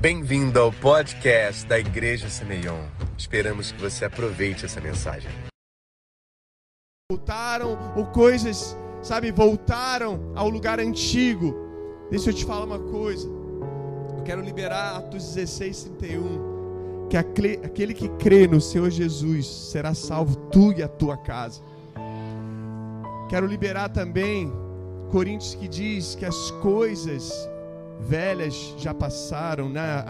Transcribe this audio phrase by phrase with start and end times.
[0.00, 2.84] Bem-vindo ao podcast da Igreja Semeion.
[3.16, 5.28] Esperamos que você aproveite essa mensagem.
[7.10, 11.52] Voltaram ou coisas, sabe, voltaram ao lugar antigo.
[12.12, 13.28] Deixa eu te falar uma coisa.
[14.16, 17.08] Eu quero liberar Atos 16, 31.
[17.10, 21.60] Que aquele que crê no Senhor Jesus será salvo, tu e a tua casa.
[23.28, 24.48] Quero liberar também
[25.10, 27.48] Coríntios que diz que as coisas
[28.00, 30.04] velhas já passaram, né?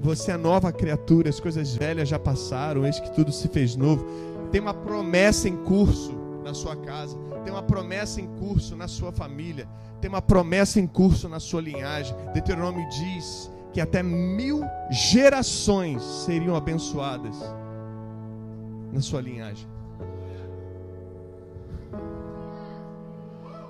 [0.00, 4.04] você é nova criatura, as coisas velhas já passaram, eis que tudo se fez novo.
[4.50, 9.12] Tem uma promessa em curso na sua casa, tem uma promessa em curso na sua
[9.12, 9.68] família,
[10.00, 12.14] tem uma promessa em curso na sua linhagem.
[12.32, 17.36] Deuteronômio diz que até mil gerações seriam abençoadas
[18.92, 19.66] na sua linhagem.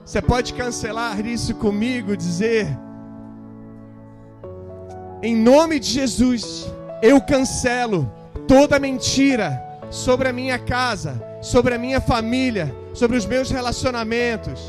[0.04, 2.66] Você pode cancelar isso comigo, dizer:
[5.24, 6.66] em nome de Jesus,
[7.00, 8.12] eu cancelo
[8.46, 9.58] toda mentira
[9.90, 14.60] sobre a minha casa, sobre a minha família, sobre os meus relacionamentos.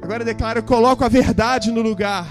[0.00, 2.24] Agora eu declaro, eu coloco a verdade no lugar.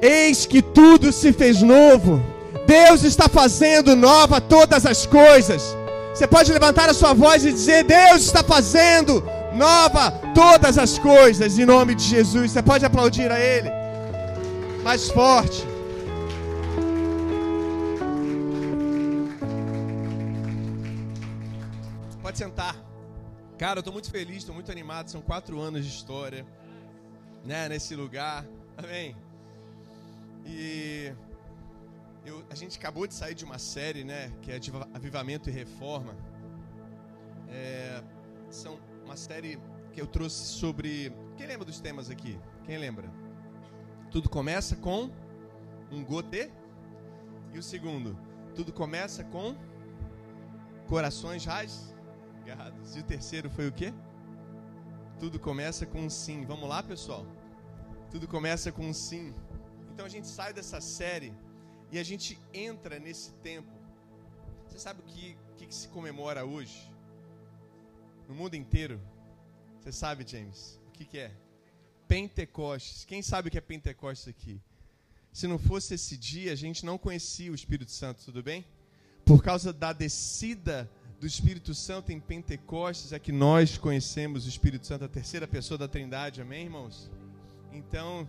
[0.00, 2.22] Eis que tudo se fez novo.
[2.64, 5.76] Deus está fazendo nova todas as coisas.
[6.14, 9.20] Você pode levantar a sua voz e dizer: Deus está fazendo
[9.58, 12.52] nova todas as coisas em nome de Jesus.
[12.52, 13.70] Você pode aplaudir a Ele
[14.82, 15.62] mais forte.
[22.22, 22.74] Pode sentar.
[23.58, 25.08] Cara, eu estou muito feliz, estou muito animado.
[25.10, 26.46] São quatro anos de história,
[27.44, 28.46] né, nesse lugar.
[28.76, 29.16] Amém.
[30.46, 31.12] E
[32.24, 35.52] eu, a gente acabou de sair de uma série, né, que é de avivamento e
[35.52, 36.14] reforma.
[37.50, 38.02] É,
[38.50, 38.78] são
[39.08, 39.58] uma série
[39.92, 41.10] que eu trouxe sobre.
[41.36, 42.38] Quem lembra dos temas aqui?
[42.64, 43.10] Quem lembra?
[44.10, 45.10] Tudo começa com
[45.90, 46.50] um gotê.
[47.54, 48.18] E o segundo,
[48.54, 49.56] tudo começa com
[50.86, 51.94] corações rasgados.
[52.94, 53.94] E o terceiro foi o quê?
[55.18, 56.44] Tudo começa com um sim.
[56.44, 57.24] Vamos lá, pessoal?
[58.10, 59.34] Tudo começa com um sim.
[59.90, 61.32] Então a gente sai dessa série
[61.90, 63.72] e a gente entra nesse tempo.
[64.66, 66.92] Você sabe o que, que, que se comemora hoje?
[68.28, 69.00] No mundo inteiro.
[69.80, 71.32] Você sabe, James, o que, que é?
[72.06, 73.04] Pentecostes.
[73.06, 74.60] Quem sabe o que é Pentecostes aqui?
[75.32, 78.64] Se não fosse esse dia, a gente não conhecia o Espírito Santo, tudo bem?
[79.24, 84.86] Por causa da descida do Espírito Santo em Pentecostes, é que nós conhecemos o Espírito
[84.86, 87.10] Santo, a terceira pessoa da Trindade, amém, irmãos?
[87.72, 88.26] Então,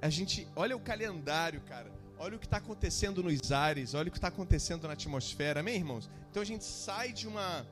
[0.00, 1.92] a gente, olha o calendário, cara.
[2.18, 5.74] Olha o que está acontecendo nos ares, olha o que está acontecendo na atmosfera, amém,
[5.74, 6.08] irmãos?
[6.30, 7.66] Então a gente sai de uma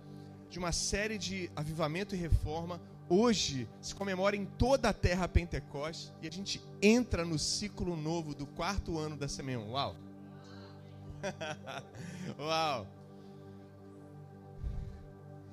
[0.50, 2.80] de uma série de avivamento e reforma.
[3.08, 8.34] Hoje se comemora em toda a terra Pentecostes e a gente entra no ciclo novo
[8.34, 9.70] do quarto ano da Semeion.
[9.70, 9.96] Uau!
[12.38, 12.86] Uau!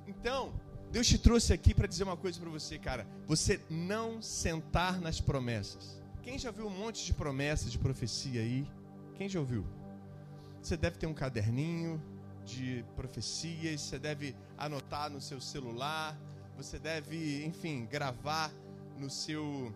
[0.07, 0.53] Então,
[0.91, 3.07] Deus te trouxe aqui para dizer uma coisa para você, cara.
[3.27, 6.01] Você não sentar nas promessas.
[6.23, 8.67] Quem já viu um monte de promessas de profecia aí?
[9.15, 9.65] Quem já ouviu?
[10.61, 12.01] Você deve ter um caderninho,
[12.47, 16.17] de profecias, você deve anotar no seu celular,
[16.55, 18.51] você deve, enfim, gravar
[18.97, 19.73] no seu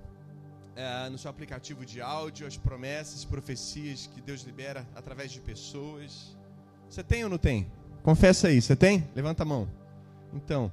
[0.74, 6.36] é, no seu aplicativo de áudio as promessas, profecias que Deus libera através de pessoas.
[6.90, 7.70] Você tem ou não tem?
[8.04, 9.08] Confessa aí, você tem?
[9.14, 9.70] Levanta a mão.
[10.34, 10.72] Então,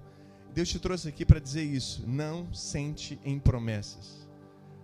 [0.55, 2.05] Deus te trouxe aqui para dizer isso.
[2.07, 4.29] Não sente em promessas.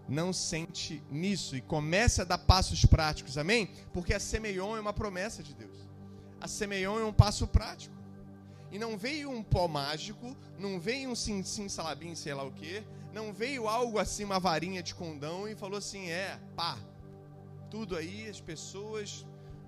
[0.08, 3.70] Não sente nisso e comece a dar passos práticos, amém?
[3.92, 5.94] Porque a Semeion é uma promessa de Deus
[6.44, 7.94] a Semeion é um passo prático.
[8.71, 12.53] E não veio um pó mágico, não veio um sim, sim salabim, sei lá o
[12.53, 12.84] quê,
[13.15, 16.77] não veio algo assim, uma varinha de condão e falou assim: é, pá,
[17.71, 19.25] tudo aí, as pessoas,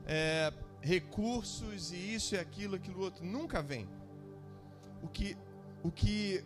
[0.06, 3.24] é, recursos e isso e aquilo, aquilo outro.
[3.24, 3.88] Nunca vem.
[5.02, 5.34] O que,
[5.82, 6.44] o que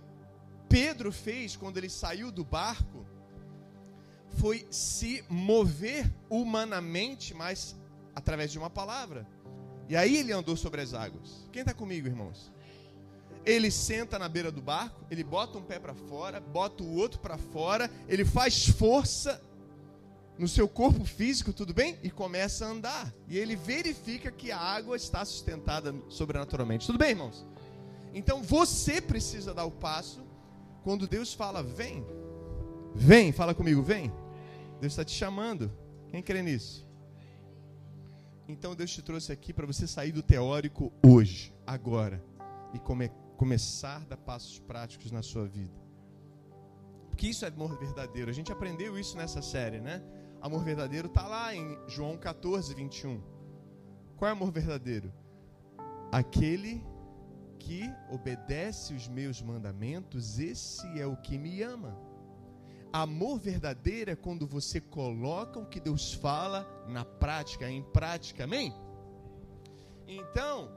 [0.68, 3.04] Pedro fez quando ele saiu do barco
[4.38, 7.74] foi se mover humanamente, mas
[8.15, 9.27] através de uma palavra.
[9.91, 11.45] E aí ele andou sobre as águas.
[11.51, 12.53] Quem está comigo, irmãos?
[13.45, 17.19] Ele senta na beira do barco, ele bota um pé para fora, bota o outro
[17.19, 19.42] para fora, ele faz força
[20.39, 21.98] no seu corpo físico, tudo bem?
[22.04, 23.13] E começa a andar.
[23.27, 26.87] E ele verifica que a água está sustentada sobrenaturalmente.
[26.87, 27.45] Tudo bem, irmãos?
[28.15, 30.25] Então você precisa dar o passo
[30.84, 32.07] quando Deus fala: vem,
[32.95, 34.13] vem, fala comigo, vem.
[34.81, 35.69] Deus está te chamando.
[36.13, 36.89] Quem crê nisso?
[38.50, 42.22] Então Deus te trouxe aqui para você sair do teórico hoje, agora,
[42.74, 45.72] e come, começar a dar passos práticos na sua vida.
[47.08, 48.28] Porque isso é amor verdadeiro.
[48.28, 50.02] A gente aprendeu isso nessa série, né?
[50.41, 53.22] Amor verdadeiro está lá em João 14, 21.
[54.16, 55.12] Qual é amor verdadeiro?
[56.10, 56.84] Aquele
[57.58, 61.96] que obedece os meus mandamentos, esse é o que me ama.
[62.92, 68.75] Amor verdadeiro é quando você coloca o que Deus fala na prática, em prática, amém?
[70.09, 70.69] Então,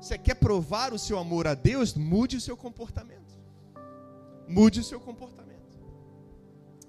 [0.00, 1.94] você quer provar o seu amor a Deus?
[1.94, 3.34] Mude o seu comportamento.
[4.48, 5.78] Mude o seu comportamento.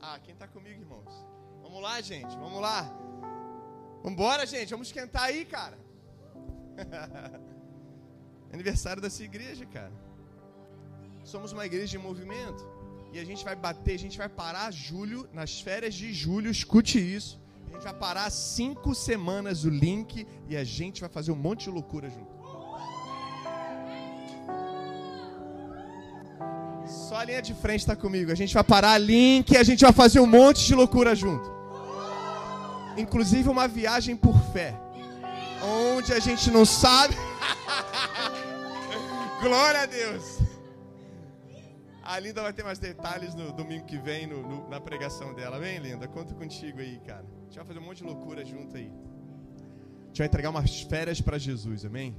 [0.02, 1.14] Ah, quem está comigo, irmãos?
[1.62, 2.82] Vamos lá, gente, vamos lá.
[3.98, 5.78] Vamos embora, gente, vamos esquentar aí, cara.
[8.52, 9.94] Aniversário dessa igreja, cara.
[11.24, 12.75] Somos uma igreja de movimento.
[13.16, 16.98] E a gente vai bater, a gente vai parar julho, nas férias de julho, escute
[17.00, 17.40] isso.
[17.70, 21.64] A gente vai parar cinco semanas o link e a gente vai fazer um monte
[21.64, 22.34] de loucura junto.
[26.86, 28.34] Só a linha de frente está comigo.
[28.34, 31.50] A gente vai parar link e a gente vai fazer um monte de loucura junto.
[32.98, 34.78] Inclusive uma viagem por fé.
[35.64, 37.16] Onde a gente não sabe.
[39.42, 40.35] Glória a Deus.
[42.06, 45.60] A Linda vai ter mais detalhes no domingo que vem no, no, na pregação dela.
[45.60, 47.26] Vem, Linda, conto contigo aí, cara.
[47.26, 48.94] A gente vai fazer um monte de loucura junto aí.
[50.04, 52.16] A gente vai entregar umas férias para Jesus, amém?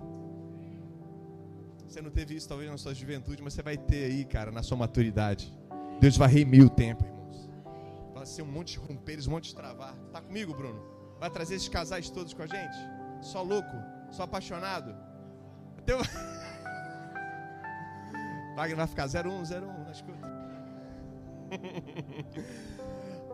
[1.86, 4.60] Você não teve isso talvez na sua juventude, mas você vai ter aí, cara, na
[4.60, 5.56] sua maturidade.
[6.00, 7.48] Deus vai remir o tempo, irmãos.
[8.12, 9.94] Vai ser um monte de romperes, um monte de travar.
[10.12, 10.82] Tá comigo, Bruno?
[11.20, 12.76] Vai trazer esses casais todos com a gente?
[13.22, 13.76] Só louco?
[14.10, 14.92] Só apaixonado?
[15.78, 16.00] Até o...
[18.56, 20.26] Wagner vai ficar 01, 01 na escuta.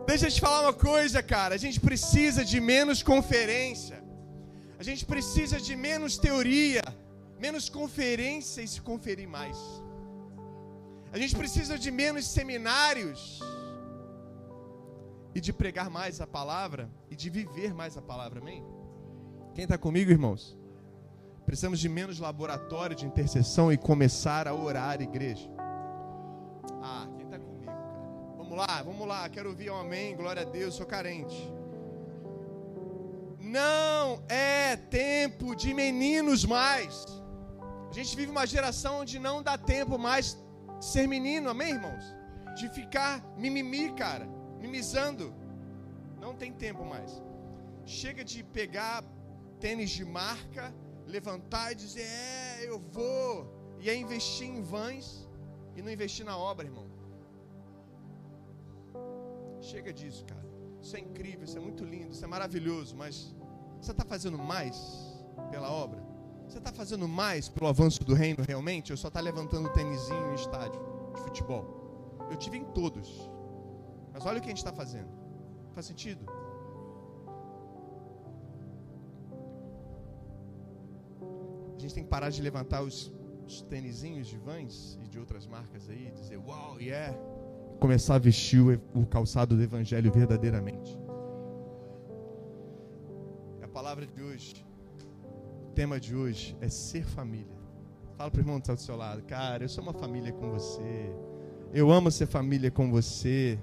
[0.05, 1.55] Deixa eu te falar uma coisa, cara.
[1.55, 4.03] A gente precisa de menos conferência.
[4.77, 6.83] A gente precisa de menos teoria,
[7.39, 9.57] menos conferência e se conferir mais.
[11.13, 13.39] A gente precisa de menos seminários
[15.33, 18.41] e de pregar mais a palavra e de viver mais a palavra.
[18.41, 18.61] Amém?
[19.55, 20.57] Quem está comigo, irmãos?
[21.45, 25.49] Precisamos de menos laboratório de intercessão e começar a orar, igreja.
[26.81, 27.79] Ah, quem está comigo, cara?
[28.37, 29.29] Vamos lá, vamos lá.
[29.29, 30.15] Quero ouvir um amém.
[30.15, 31.53] Glória a Deus, sou carente.
[33.39, 37.05] Não é tempo de meninos mais.
[37.89, 40.41] A gente vive uma geração onde não dá tempo mais
[40.79, 42.03] ser menino, amém, irmãos?
[42.55, 44.27] De ficar mimimi, cara,
[44.59, 45.33] mimizando.
[46.19, 47.21] Não tem tempo mais.
[47.85, 49.03] Chega de pegar
[49.59, 50.73] tênis de marca
[51.07, 53.51] levantar e dizer: É, eu vou.
[53.79, 55.27] E é investir em vãs
[55.75, 56.87] e não investir na obra, irmão.
[59.61, 60.43] Chega disso, cara.
[60.81, 63.33] Isso é incrível, isso é muito lindo, isso é maravilhoso, mas
[63.81, 64.77] você está fazendo mais
[65.49, 66.03] pela obra?
[66.47, 68.91] Você está fazendo mais pelo avanço do reino realmente?
[68.91, 70.81] Ou só está levantando tênisinho em estádio
[71.15, 72.27] de futebol?
[72.29, 73.29] Eu tive em todos.
[74.11, 75.09] Mas olha o que a gente está fazendo.
[75.73, 76.25] Faz sentido?
[81.83, 83.11] Gente tem que parar de levantar os,
[83.45, 87.13] os tênisinhos de Vans e de outras marcas aí, dizer uau, yeah,
[87.75, 90.97] e começar a vestir o, o calçado do Evangelho verdadeiramente.
[93.61, 94.65] A palavra de hoje,
[95.67, 97.61] o tema de hoje é ser família.
[98.17, 100.49] Fala para o irmão que está do seu lado, cara, eu sou uma família com
[100.51, 101.13] você.
[101.73, 103.59] Eu amo ser família com você.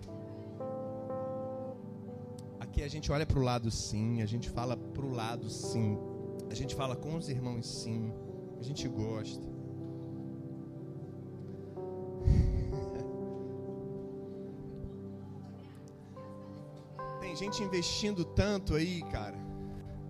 [2.58, 6.09] Aqui a gente olha para o lado sim, a gente fala para o lado sim.
[6.50, 8.12] A gente fala com os irmãos sim.
[8.58, 9.46] A gente gosta.
[17.20, 19.38] Tem gente investindo tanto aí, cara.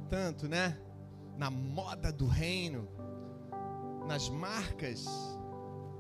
[0.09, 0.81] Tanto, né?
[1.37, 2.89] Na moda do reino.
[4.09, 5.05] Nas marcas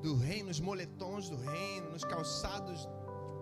[0.01, 2.89] do reino, nos moletons do reino, nos calçados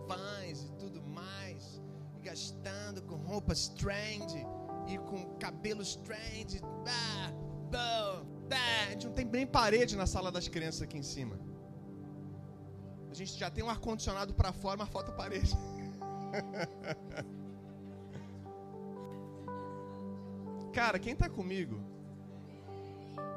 [0.09, 1.81] vans e tudo mais.
[2.21, 4.45] Gastando com roupas trendy
[4.88, 6.61] e com cabelo strange.
[6.87, 7.33] Ah,
[7.75, 8.23] ah.
[8.87, 11.38] A gente não tem nem parede na sala das crianças aqui em cima.
[13.11, 15.54] A gente já tem um ar-condicionado para fora, mas falta parede.
[20.73, 21.80] Cara, quem está comigo?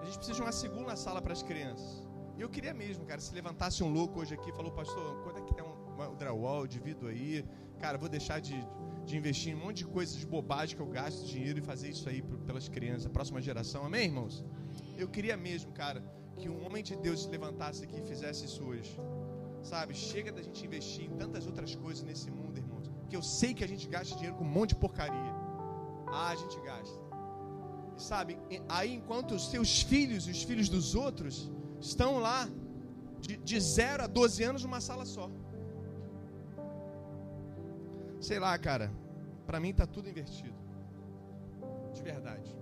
[0.01, 2.03] A gente precisa de uma segunda sala para as crianças.
[2.37, 5.41] E eu queria mesmo, cara, se levantasse um louco hoje aqui falou, pastor, quanto é
[5.41, 7.45] que tem um, um drywall, divido aí.
[7.79, 8.55] Cara, vou deixar de,
[9.05, 11.89] de investir em um monte de coisas de bobagem que eu gasto dinheiro e fazer
[11.89, 13.85] isso aí pelas crianças, a próxima geração.
[13.85, 14.43] Amém, irmãos?
[14.97, 16.03] Eu queria mesmo, cara,
[16.37, 18.91] que um homem de Deus se levantasse aqui e fizesse isso hoje.
[19.63, 19.93] Sabe?
[19.93, 22.89] Chega da gente investir em tantas outras coisas nesse mundo, irmãos.
[23.09, 25.33] Que eu sei que a gente gasta dinheiro com um monte de porcaria.
[26.07, 26.99] Ah, a gente gasta.
[27.97, 28.37] E sabe?
[28.67, 32.49] Aí enquanto os seus filhos e os filhos dos outros estão lá
[33.19, 35.29] de, de 0 a 12 anos numa sala só.
[38.21, 38.91] Sei lá, cara.
[39.47, 40.55] Para mim tá tudo invertido.
[41.93, 42.55] De verdade.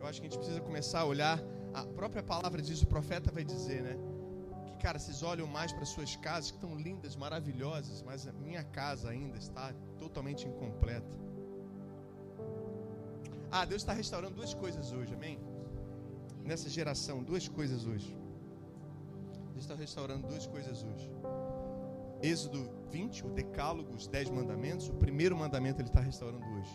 [0.00, 1.38] Eu acho que a gente precisa começar a olhar.
[1.74, 3.96] A própria palavra diz, o profeta vai dizer, né?
[4.66, 8.64] Que, cara, vocês olham mais para suas casas, que estão lindas, maravilhosas, mas a minha
[8.64, 11.14] casa ainda está totalmente incompleta.
[13.52, 15.38] Ah, Deus está restaurando duas coisas hoje, amém?
[16.42, 18.16] Nessa geração, duas coisas hoje.
[19.52, 21.10] Deus está restaurando duas coisas hoje.
[22.22, 26.70] Êxodo 20, o Decálogo, os Dez Mandamentos, o primeiro mandamento ele está restaurando hoje.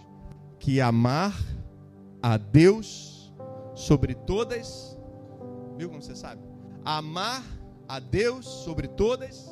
[0.59, 1.37] Que amar
[2.21, 3.33] a Deus
[3.75, 4.97] sobre todas.
[5.77, 6.41] Viu como você sabe?
[6.83, 7.43] Amar
[7.87, 9.47] a Deus sobre todas.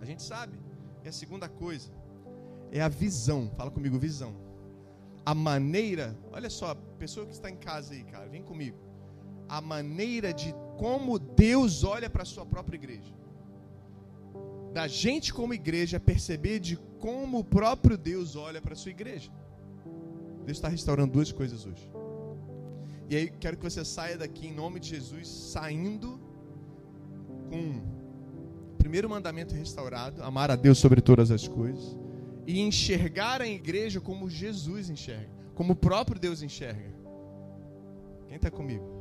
[0.00, 0.58] A gente sabe.
[1.04, 1.92] E a segunda coisa
[2.72, 3.50] é a visão.
[3.56, 4.34] Fala comigo, visão.
[5.24, 8.78] A maneira, olha só, pessoa que está em casa aí, cara, vem comigo.
[9.48, 13.21] A maneira de como Deus olha para a sua própria igreja
[14.72, 19.30] da gente como igreja perceber de como o próprio Deus olha para a sua igreja.
[20.44, 21.90] Deus está restaurando duas coisas hoje.
[23.08, 26.18] E aí quero que você saia daqui em nome de Jesus, saindo
[27.50, 27.82] com
[28.72, 31.96] o primeiro mandamento restaurado, amar a Deus sobre todas as coisas,
[32.46, 36.92] e enxergar a igreja como Jesus enxerga, como o próprio Deus enxerga.
[38.26, 38.91] Quem está comigo?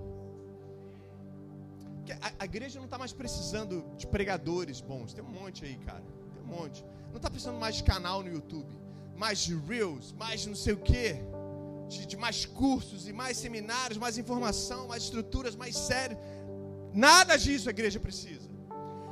[2.42, 5.14] A, igreja não está mais precisando de pregadores bons.
[5.14, 6.04] Tem um monte aí, cara.
[6.34, 6.84] Tem um monte.
[7.10, 8.74] Não está precisando mais de canal no YouTube,
[9.16, 11.18] mais de Reels, mais não sei o quê.
[11.88, 16.18] De, de, mais cursos e mais seminários, mais informação, mais estruturas, mais sério.
[16.94, 18.50] Nada disso a igreja precisa.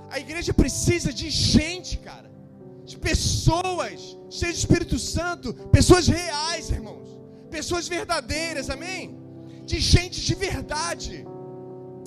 [0.10, 2.32] A igreja precisa de gente, cara.
[2.84, 5.54] De pessoas cheias de Espírito Santo.
[5.78, 7.08] Pessoas reais, irmãos.
[7.52, 9.20] Pessoas verdadeiras, amém?
[9.66, 11.28] De gente de verdade.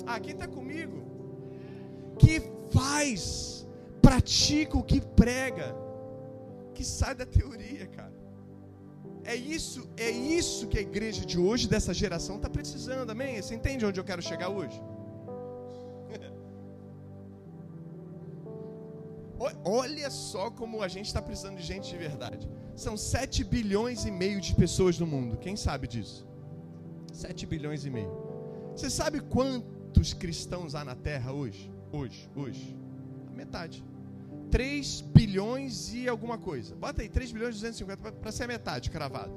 [0.05, 1.02] Ah, quem está comigo?
[2.17, 2.41] Que
[2.71, 3.65] faz,
[4.01, 5.75] pratica o que prega,
[6.73, 8.13] que sai da teoria, cara.
[9.23, 13.41] É isso, é isso que a igreja de hoje, dessa geração, está precisando, amém?
[13.41, 14.81] Você entende onde eu quero chegar hoje?
[19.63, 22.49] Olha só como a gente está precisando de gente de verdade.
[22.75, 25.37] São 7 bilhões e meio de pessoas no mundo.
[25.37, 26.27] Quem sabe disso?
[27.13, 28.11] 7 bilhões e meio.
[28.75, 31.71] Você sabe quanto quantos cristãos há na terra hoje?
[31.93, 32.75] Hoje, hoje.
[33.31, 33.83] A metade.
[34.49, 36.75] 3 bilhões e alguma coisa.
[36.75, 39.31] Bota aí, 3 bilhões e 250 para ser a metade cravado.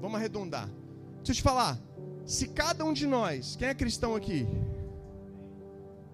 [0.00, 0.68] Vamos arredondar.
[1.18, 1.78] Deixa eu te falar.
[2.24, 4.46] Se cada um de nós, quem é cristão aqui?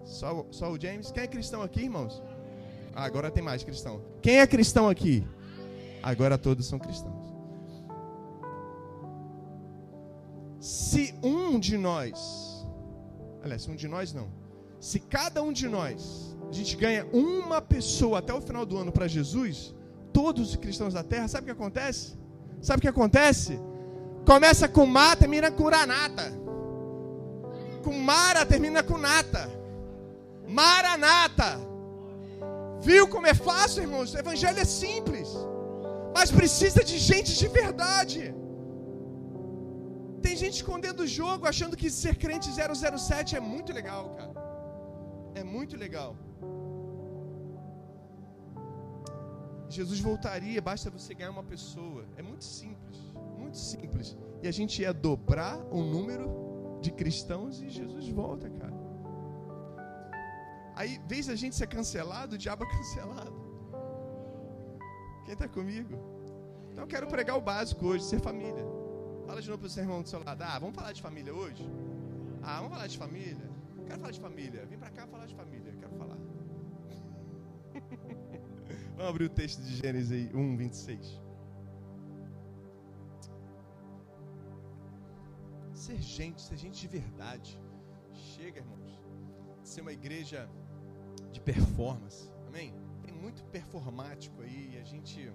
[0.03, 1.11] Só, só o James?
[1.11, 2.21] Quem é cristão aqui, irmãos?
[2.93, 4.01] Ah, agora tem mais cristão.
[4.21, 5.25] Quem é cristão aqui?
[6.03, 7.25] Agora todos são cristãos.
[10.59, 12.55] Se um de nós
[13.45, 14.27] Aliás, um de nós não.
[14.89, 15.99] Se cada um de nós,
[16.47, 19.73] a gente ganha uma pessoa até o final do ano para Jesus,
[20.13, 22.03] todos os cristãos da terra, sabe o que acontece?
[22.61, 23.53] Sabe o que acontece?
[24.31, 26.27] Começa com Má, termina com Uranata.
[27.83, 29.43] Com Mara, termina com Nata.
[30.59, 31.51] Maranata.
[32.79, 34.13] Viu como é fácil, irmãos?
[34.13, 35.29] O evangelho é simples.
[36.15, 38.21] Mas precisa de gente de verdade.
[40.21, 44.34] Tem gente escondendo o jogo, achando que ser crente 007 é muito legal, cara.
[45.35, 46.15] É muito legal.
[49.69, 52.05] Jesus voltaria, basta você ganhar uma pessoa.
[52.15, 52.97] É muito simples,
[53.37, 54.17] muito simples.
[54.41, 58.73] E a gente ia dobrar o número de cristãos e Jesus volta, cara.
[60.75, 63.45] Aí, vez a gente ser cancelado, o diabo é cancelado.
[65.25, 65.95] Quem está comigo?
[66.71, 68.65] Então eu quero pregar o básico hoje, ser família.
[69.25, 70.41] Fala de novo para o seu irmão do seu lado.
[70.41, 71.63] Ah, vamos falar de família hoje?
[72.43, 73.54] Ah, vamos falar de família?
[73.87, 74.65] Quero falar de família.
[74.65, 75.73] Vem para cá falar de família.
[75.79, 76.17] Quero falar.
[78.95, 81.21] vamos abrir o texto de Gênesis 1, 26.
[85.73, 87.59] Ser gente, ser gente de verdade.
[88.11, 89.03] Chega, irmãos.
[89.63, 90.49] Ser uma igreja
[91.31, 92.31] de performance.
[92.47, 92.73] Amém?
[93.03, 94.79] Tem muito performático aí.
[94.81, 95.31] A gente.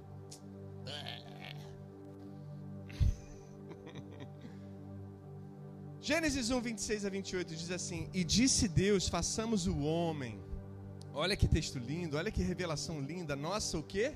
[6.03, 10.41] Gênesis 1, 26 a 28 diz assim: E disse Deus: façamos o homem.
[11.13, 13.37] Olha que texto lindo, olha que revelação linda.
[13.37, 14.13] Nossa, o que?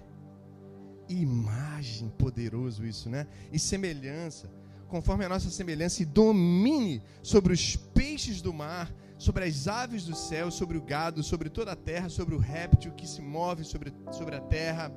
[1.09, 3.27] Imagem, poderoso isso, né?
[3.53, 4.51] E semelhança,
[4.89, 10.17] conforme a nossa semelhança, e domine sobre os peixes do mar, sobre as aves do
[10.17, 13.93] céu, sobre o gado, sobre toda a terra, sobre o réptil que se move sobre,
[14.11, 14.91] sobre a terra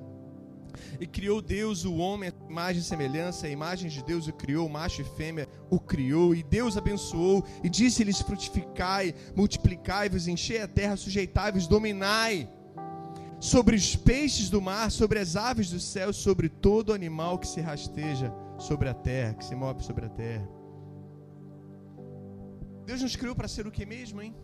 [1.00, 5.01] e criou Deus o homem, imagem e semelhança, a imagem de Deus o criou, macho
[5.01, 6.33] e fêmea o criou.
[6.36, 12.50] E Deus abençoou e disse-lhes: frutificai, multiplicai-vos, enchei a terra, sujeitai-vos, dominai.
[13.39, 17.62] sobre os peixes do mar, sobre as aves do céu, sobre todo animal que se
[17.62, 20.50] rasteja sobre a terra, que se move sobre a terra.
[22.86, 24.36] Deus nos criou para ser o que mesmo, hein?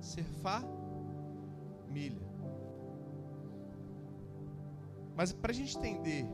[0.00, 2.28] Ser família.
[5.14, 6.26] Mas para a gente entender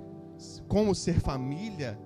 [0.69, 1.99] como ser família,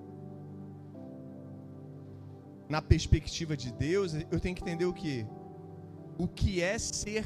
[2.71, 5.27] na perspectiva de Deus, eu tenho que entender o que?
[6.17, 7.25] O que é ser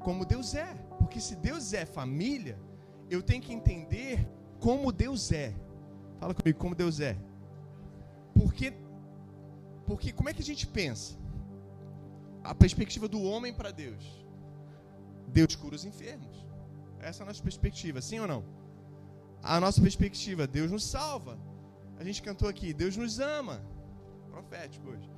[0.00, 0.74] como Deus é.
[0.98, 2.58] Porque se Deus é família,
[3.08, 4.28] eu tenho que entender
[4.58, 5.54] como Deus é.
[6.18, 7.16] Fala comigo, como Deus é.
[8.34, 8.72] Porque,
[9.86, 11.16] porque como é que a gente pensa?
[12.42, 14.04] A perspectiva do homem para Deus.
[15.28, 16.44] Deus cura os enfermos.
[16.98, 18.42] Essa é a nossa perspectiva, sim ou não?
[19.42, 21.38] A nossa perspectiva, Deus nos salva.
[22.00, 23.62] A gente cantou aqui, Deus nos ama
[24.36, 25.08] profético hoje.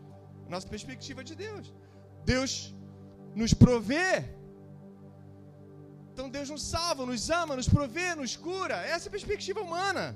[0.55, 1.67] Nossa perspectiva de Deus.
[2.33, 2.53] Deus
[3.41, 4.11] nos provê.
[6.13, 8.77] Então Deus nos salva, nos ama, nos provê, nos cura.
[8.95, 10.07] Essa é a perspectiva humana.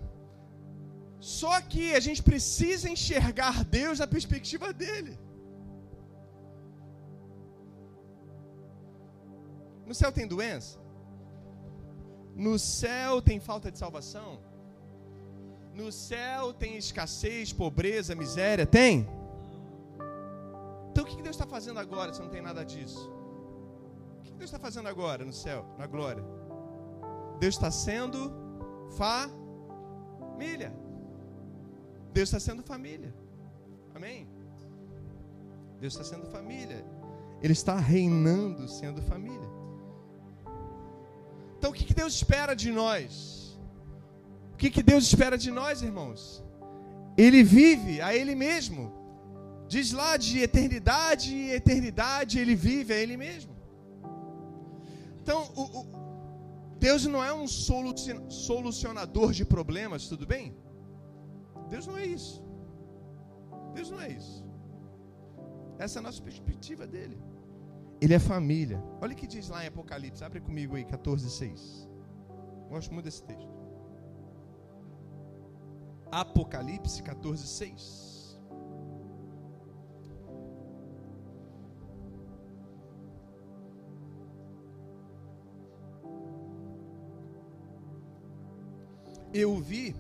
[1.18, 5.14] Só que a gente precisa enxergar Deus na perspectiva dele.
[9.86, 10.78] No céu tem doença?
[12.34, 14.30] No céu tem falta de salvação?
[15.76, 18.64] No céu tem escassez, pobreza, miséria?
[18.64, 19.06] Tem?
[20.90, 23.12] Então o que Deus está fazendo agora se não tem nada disso?
[24.20, 26.24] O que Deus está fazendo agora no céu, na glória?
[27.38, 28.32] Deus está sendo
[28.96, 30.74] família.
[32.10, 33.14] Deus está sendo família.
[33.94, 34.26] Amém?
[35.78, 36.82] Deus está sendo família.
[37.42, 39.50] Ele está reinando sendo família.
[41.58, 43.45] Então o que Deus espera de nós?
[44.56, 46.42] O que, que Deus espera de nós, irmãos?
[47.14, 48.90] Ele vive a Ele mesmo.
[49.68, 53.54] Diz lá de eternidade e eternidade, Ele vive a Ele mesmo.
[55.20, 55.86] Então, o, o,
[56.78, 60.56] Deus não é um solucionador de problemas, tudo bem?
[61.68, 62.42] Deus não é isso.
[63.74, 64.42] Deus não é isso.
[65.78, 67.18] Essa é a nossa perspectiva dele.
[68.00, 68.82] Ele é família.
[69.02, 70.24] Olha o que diz lá em Apocalipse.
[70.24, 71.90] Abre comigo aí, 14, 6.
[72.70, 73.55] Gosto muito desse texto.
[76.10, 78.06] Apocalipse 14, 6.
[89.32, 89.94] Eu vi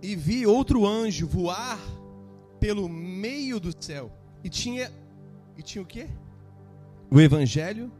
[0.00, 1.80] e vi outro anjo voar
[2.60, 4.12] pelo meio do céu
[4.44, 4.92] e tinha
[5.56, 6.06] e tinha o quê?
[7.10, 7.90] O evangelho.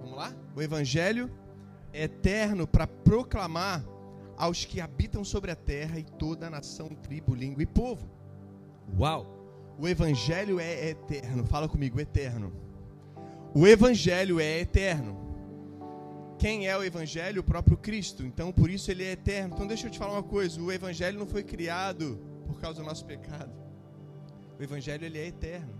[0.00, 0.34] Vamos lá?
[0.54, 1.30] O evangelho
[1.92, 3.84] eterno para proclamar
[4.36, 8.08] aos que habitam sobre a terra e toda a nação, tribo, língua e povo.
[8.98, 9.26] Uau!
[9.78, 11.44] O evangelho é eterno.
[11.44, 12.52] Fala comigo, eterno.
[13.54, 15.26] O evangelho é eterno.
[16.38, 17.40] Quem é o evangelho?
[17.40, 18.22] O próprio Cristo.
[18.22, 19.54] Então, por isso ele é eterno.
[19.54, 22.86] Então, deixa eu te falar uma coisa, o evangelho não foi criado por causa do
[22.86, 23.52] nosso pecado.
[24.58, 25.74] O evangelho ele é eterno.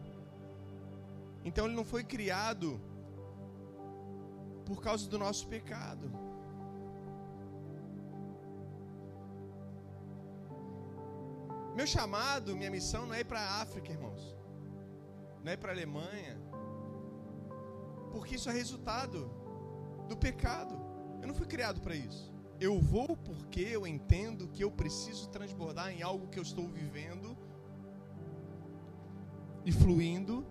[1.45, 2.81] Então, ele não foi criado
[4.65, 6.11] por causa do nosso pecado.
[11.77, 14.35] Meu chamado, minha missão não é ir para a África, irmãos.
[15.43, 16.37] Não é ir para a Alemanha.
[18.13, 19.31] Porque isso é resultado
[20.09, 20.75] do pecado.
[21.21, 22.33] Eu não fui criado para isso.
[22.59, 27.37] Eu vou porque eu entendo que eu preciso transbordar em algo que eu estou vivendo
[29.67, 30.47] e fluindo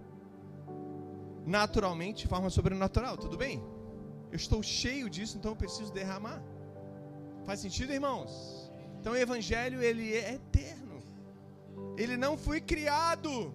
[1.46, 3.18] naturalmente, de forma sobrenatural.
[3.18, 3.64] Tudo bem?
[4.32, 6.42] Eu estou cheio disso, então eu preciso derramar.
[7.46, 8.72] Faz sentido, irmãos?
[9.00, 10.85] Então o evangelho ele é eterno.
[11.98, 13.54] Ele não foi criado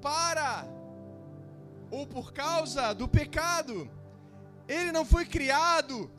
[0.00, 0.66] para
[1.90, 3.90] ou por causa do pecado.
[4.66, 6.10] Ele não foi criado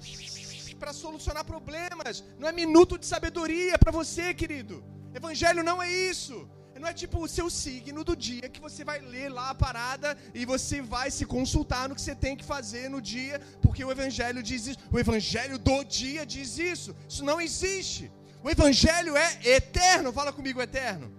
[0.80, 2.24] para solucionar problemas.
[2.38, 4.84] Não é minuto de sabedoria para você, querido.
[5.14, 6.48] Evangelho não é isso.
[6.80, 10.18] Não é tipo o seu signo do dia que você vai ler lá a parada
[10.34, 13.92] e você vai se consultar no que você tem que fazer no dia, porque o
[13.92, 14.80] Evangelho diz isso.
[14.90, 16.96] O Evangelho do dia diz isso.
[17.10, 18.10] Isso não existe.
[18.44, 20.14] O Evangelho é eterno.
[20.14, 21.12] Fala comigo, eterno.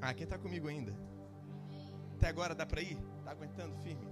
[0.00, 0.92] Ah, quem está comigo ainda?
[2.16, 2.96] Até agora dá para ir?
[3.18, 4.06] Está aguentando firme?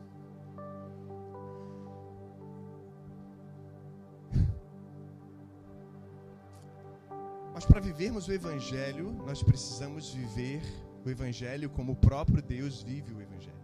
[7.55, 10.63] Mas para vivermos o Evangelho, nós precisamos viver
[11.05, 13.59] o Evangelho como o próprio Deus vive o Evangelho.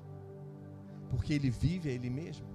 [1.11, 2.47] Porque Ele vive a Ele mesmo.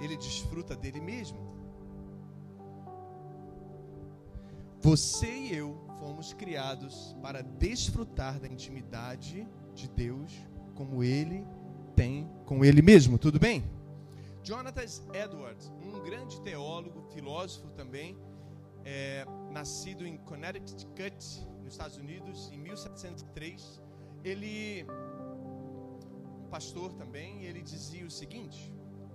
[0.00, 1.57] Ele desfruta dele mesmo.
[4.80, 10.32] Você e eu fomos criados para desfrutar da intimidade de Deus
[10.74, 11.44] como Ele
[11.96, 13.64] tem com ele mesmo, tudo bem?
[14.44, 18.16] Jonathan Edwards, um grande teólogo, filósofo também,
[18.84, 23.82] é, nascido em Connecticut, nos Estados Unidos, em 1703,
[24.22, 28.72] ele, um pastor também, ele dizia o seguinte,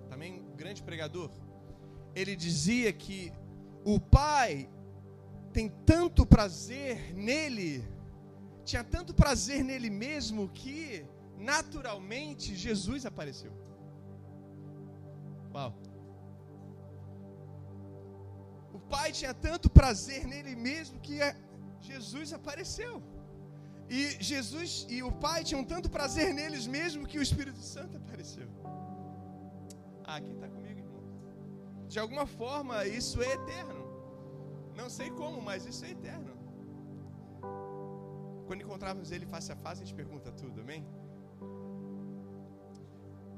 [0.09, 1.31] também um grande pregador,
[2.13, 3.31] ele dizia que
[3.85, 4.69] o pai
[5.57, 6.95] tem tanto prazer
[7.29, 7.69] nele,
[8.69, 11.05] tinha tanto prazer nele mesmo que
[11.37, 13.53] naturalmente Jesus apareceu.
[15.53, 15.71] Uau.
[18.77, 21.17] O pai tinha tanto prazer nele mesmo que
[21.79, 22.93] Jesus apareceu.
[23.89, 28.47] E Jesus e o pai tinham tanto prazer neles mesmo que o Espírito Santo apareceu.
[30.03, 30.81] Ah, quem está comigo?
[31.87, 33.82] De alguma forma, isso é eterno.
[34.75, 36.31] Não sei como, mas isso é eterno.
[38.47, 40.85] Quando encontrarmos ele face a face, a gente pergunta tudo, amém?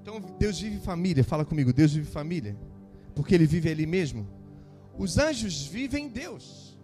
[0.02, 2.56] Então, Deus vive família, fala comigo, Deus vive família,
[3.16, 4.28] porque Ele vive ali mesmo.
[4.98, 6.78] Os anjos vivem Deus.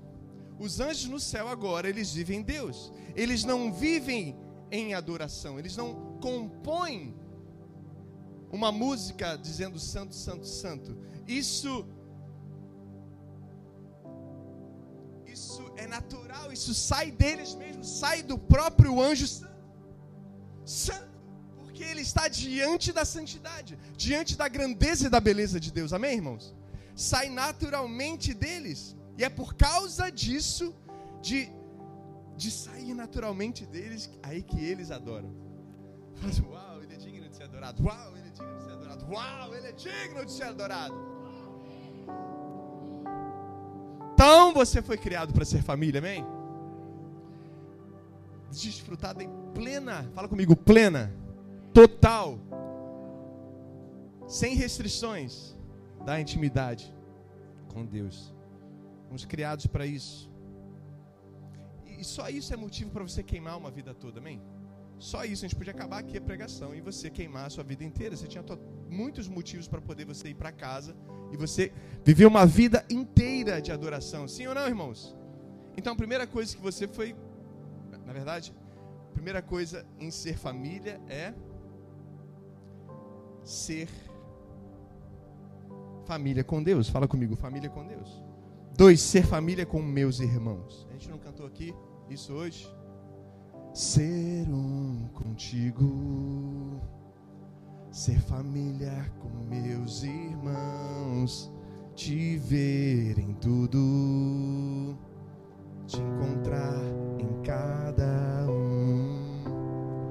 [0.60, 2.92] Os anjos no céu agora, eles vivem Deus.
[3.16, 4.36] Eles não vivem
[4.72, 7.14] em adoração, eles não compõem
[8.52, 10.98] uma música dizendo santo, santo, santo.
[11.28, 11.86] Isso
[15.42, 19.60] Isso é natural, isso sai deles mesmos, sai do próprio anjo santo.
[20.66, 21.12] Santo
[21.82, 25.94] porque ele está diante da santidade, diante da grandeza e da beleza de Deus.
[25.94, 26.56] Amém, irmãos?
[26.96, 28.96] Sai naturalmente deles.
[29.18, 30.76] E é por causa disso,
[31.22, 31.50] de,
[32.38, 35.32] de sair naturalmente deles, aí que eles adoram.
[36.22, 37.84] Faz, uau, ele é digno de ser adorado.
[37.84, 39.06] Uau, ele é digno de ser adorado.
[39.12, 41.11] Uau, ele é digno de ser adorado.
[44.24, 46.24] Então você foi criado para ser família, amém?
[48.52, 51.12] Desfrutar em plena, fala comigo, plena
[51.74, 52.38] total,
[54.28, 55.58] sem restrições
[56.06, 56.96] da intimidade
[57.74, 58.32] com Deus.
[59.08, 60.30] Fomos criados para isso.
[61.88, 64.40] E só isso é motivo para você queimar uma vida toda, amém?
[65.00, 67.84] Só isso, a gente podia acabar aqui a pregação e você queimar a sua vida
[67.84, 68.16] inteira.
[68.16, 68.46] Você tinha
[68.88, 70.96] muitos motivos para poder você ir para casa
[71.32, 71.72] e você
[72.04, 74.28] viver uma vida inteira de adoração.
[74.28, 75.16] Sim ou não, irmãos?
[75.78, 77.16] Então a primeira coisa que você foi,
[78.06, 78.54] na verdade,
[79.10, 81.34] a primeira coisa em ser família é
[83.44, 83.88] ser
[86.06, 86.90] família com Deus.
[86.90, 88.22] Fala comigo, família com Deus.
[88.76, 90.88] Dois, ser família com meus irmãos.
[90.90, 91.74] A gente não cantou aqui
[92.10, 92.68] isso hoje?
[93.74, 96.82] Ser um contigo,
[97.92, 101.52] ser família com meus irmãos,
[101.94, 104.98] te ver em tudo,
[105.86, 106.80] te encontrar
[107.20, 109.44] em cada um.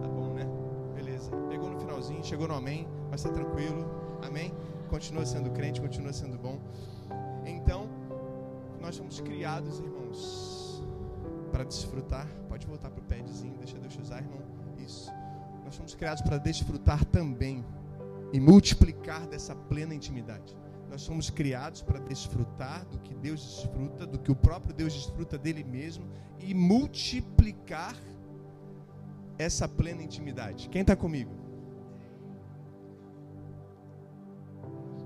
[0.03, 0.47] Tá bom, né?
[0.95, 1.31] Beleza.
[1.49, 2.87] Pegou no finalzinho, chegou no amém.
[3.11, 3.91] Mas está tranquilo,
[4.23, 4.53] amém?
[4.91, 6.61] Continua sendo crente, continua sendo bom.
[7.47, 7.89] Então,
[8.79, 10.87] nós fomos criados, irmãos,
[11.51, 12.27] para desfrutar.
[12.47, 14.43] Pode voltar para o padzinho, deixa Deus usar, irmão.
[14.79, 15.11] Isso.
[15.71, 17.65] Nós fomos criados para desfrutar também
[18.33, 20.59] e multiplicar dessa plena intimidade.
[20.89, 25.39] Nós somos criados para desfrutar do que Deus desfruta, do que o próprio Deus desfruta
[25.39, 26.05] dele mesmo
[26.41, 27.95] e multiplicar
[29.39, 30.69] essa plena intimidade.
[30.69, 31.31] Quem está comigo?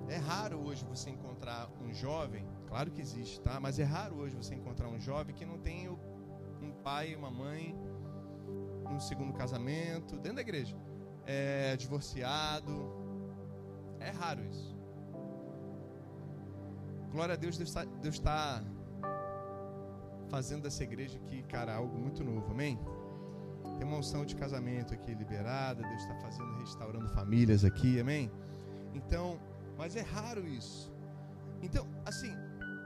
[0.09, 3.61] É raro hoje você encontrar um jovem, claro que existe, tá?
[3.61, 7.77] Mas é raro hoje você encontrar um jovem que não tem um pai uma mãe
[8.91, 10.77] no segundo casamento, dentro da igreja,
[11.27, 12.93] é divorciado.
[14.01, 14.75] É raro isso.
[17.11, 18.63] Glória a Deus, Deus está, Deus está
[20.29, 22.79] fazendo dessa igreja aqui, cara, algo muito novo, amém?
[23.79, 28.31] Tem uma unção de casamento aqui liberada, Deus está fazendo, restaurando famílias aqui, amém?
[28.95, 29.39] Então,
[29.79, 30.93] mas é raro isso.
[31.63, 32.33] Então, assim,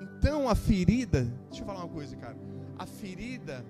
[0.01, 2.37] então a ferida, deixa eu falar uma coisa, cara.
[2.79, 3.65] A ferida,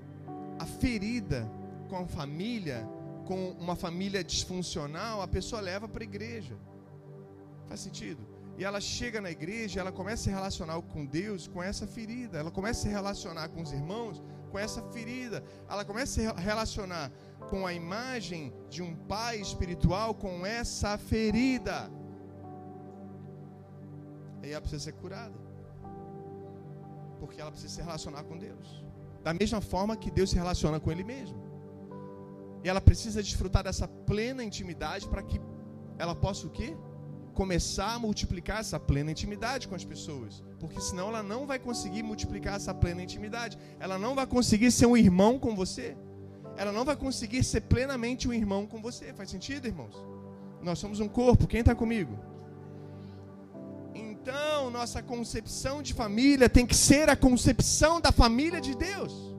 [0.59, 1.51] a ferida
[1.89, 2.89] com a família,
[3.27, 6.57] com uma família disfuncional, a pessoa leva para a igreja.
[7.69, 8.27] Faz sentido?
[8.59, 12.39] E ela chega na igreja, ela começa a se relacionar com Deus com essa ferida.
[12.39, 15.45] Ela começa a se relacionar com os irmãos com essa ferida.
[15.69, 17.13] Ela começa a se relacionar
[17.49, 21.91] com a imagem de um pai espiritual com essa ferida.
[24.43, 25.39] E ela precisa ser curada.
[27.21, 28.85] Porque ela precisa se relacionar com Deus.
[29.23, 31.48] Da mesma forma que Deus se relaciona com Ele mesmo.
[32.65, 35.41] E ela precisa desfrutar dessa plena intimidade para que
[35.99, 36.77] ela possa o quê?
[37.35, 40.43] Começar a multiplicar essa plena intimidade com as pessoas.
[40.59, 43.57] Porque senão ela não vai conseguir multiplicar essa plena intimidade.
[43.79, 45.97] Ela não vai conseguir ser um irmão com você.
[46.57, 49.13] Ela não vai conseguir ser plenamente um irmão com você.
[49.15, 49.95] Faz sentido, irmãos?
[50.61, 51.47] Nós somos um corpo.
[51.47, 52.19] Quem está comigo?
[53.95, 59.38] Então, nossa concepção de família tem que ser a concepção da família de Deus.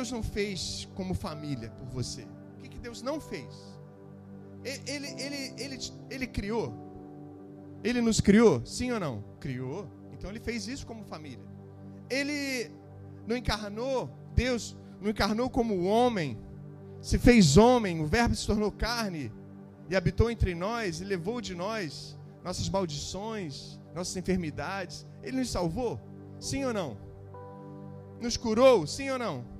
[0.00, 2.22] Deus não fez como família por você?
[2.22, 3.54] O que, que Deus não fez?
[4.64, 6.72] Ele, ele, ele, ele, criou?
[7.84, 8.64] Ele nos criou?
[8.64, 9.22] Sim ou não?
[9.38, 9.86] Criou.
[10.14, 11.44] Então ele fez isso como família.
[12.08, 12.70] Ele
[13.26, 16.38] não encarnou, Deus não encarnou como homem,
[17.02, 19.30] se fez homem, o Verbo se tornou carne
[19.90, 25.06] e habitou entre nós e levou de nós nossas maldições, nossas enfermidades.
[25.22, 26.00] Ele nos salvou?
[26.38, 26.96] Sim ou não?
[28.18, 28.86] Nos curou?
[28.86, 29.59] Sim ou não?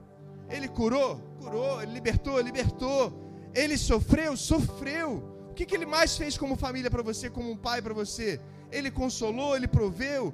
[0.51, 1.17] Ele curou?
[1.41, 1.83] Curou.
[1.83, 2.41] Ele libertou?
[2.41, 3.13] Libertou.
[3.55, 4.37] Ele sofreu?
[4.37, 5.09] Sofreu.
[5.51, 8.41] O que, que ele mais fez como família para você, como um pai para você?
[8.71, 10.33] Ele consolou, ele proveu,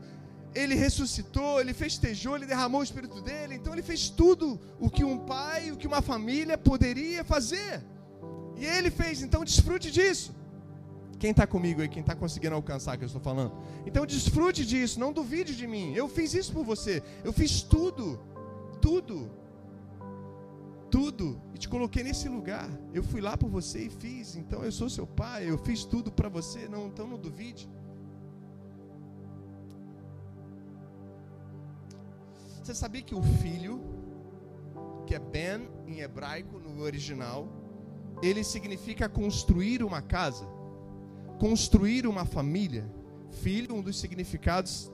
[0.55, 3.55] ele ressuscitou, ele festejou, ele derramou o Espírito dele.
[3.55, 7.83] Então ele fez tudo o que um pai, o que uma família poderia fazer.
[8.57, 10.35] E ele fez, então desfrute disso.
[11.18, 13.52] Quem está comigo aí, quem está conseguindo alcançar o que eu estou falando?
[13.87, 15.94] Então desfrute disso, não duvide de mim.
[15.94, 17.02] Eu fiz isso por você.
[17.24, 18.20] Eu fiz tudo.
[18.81, 19.31] Tudo.
[20.96, 21.38] Tudo.
[21.54, 22.70] E te coloquei nesse lugar.
[22.94, 24.35] Eu fui lá por você e fiz.
[24.35, 25.40] Então eu sou seu pai.
[25.50, 26.61] Eu fiz tudo para você.
[26.70, 27.68] Não, então não duvide.
[32.62, 33.74] Você sabia que o filho,
[35.06, 37.46] que é Ben em hebraico no original,
[38.22, 40.46] ele significa construir uma casa,
[41.38, 42.90] construir uma família.
[43.42, 44.90] Filho, um dos significados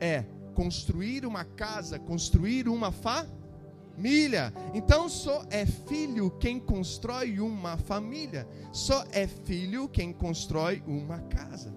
[0.00, 3.41] é construir uma casa, construir uma família.
[4.72, 11.74] Então só é filho quem constrói uma família, só é filho quem constrói uma casa.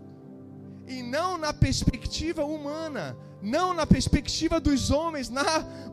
[0.88, 5.44] E não na perspectiva humana, não na perspectiva dos homens, na,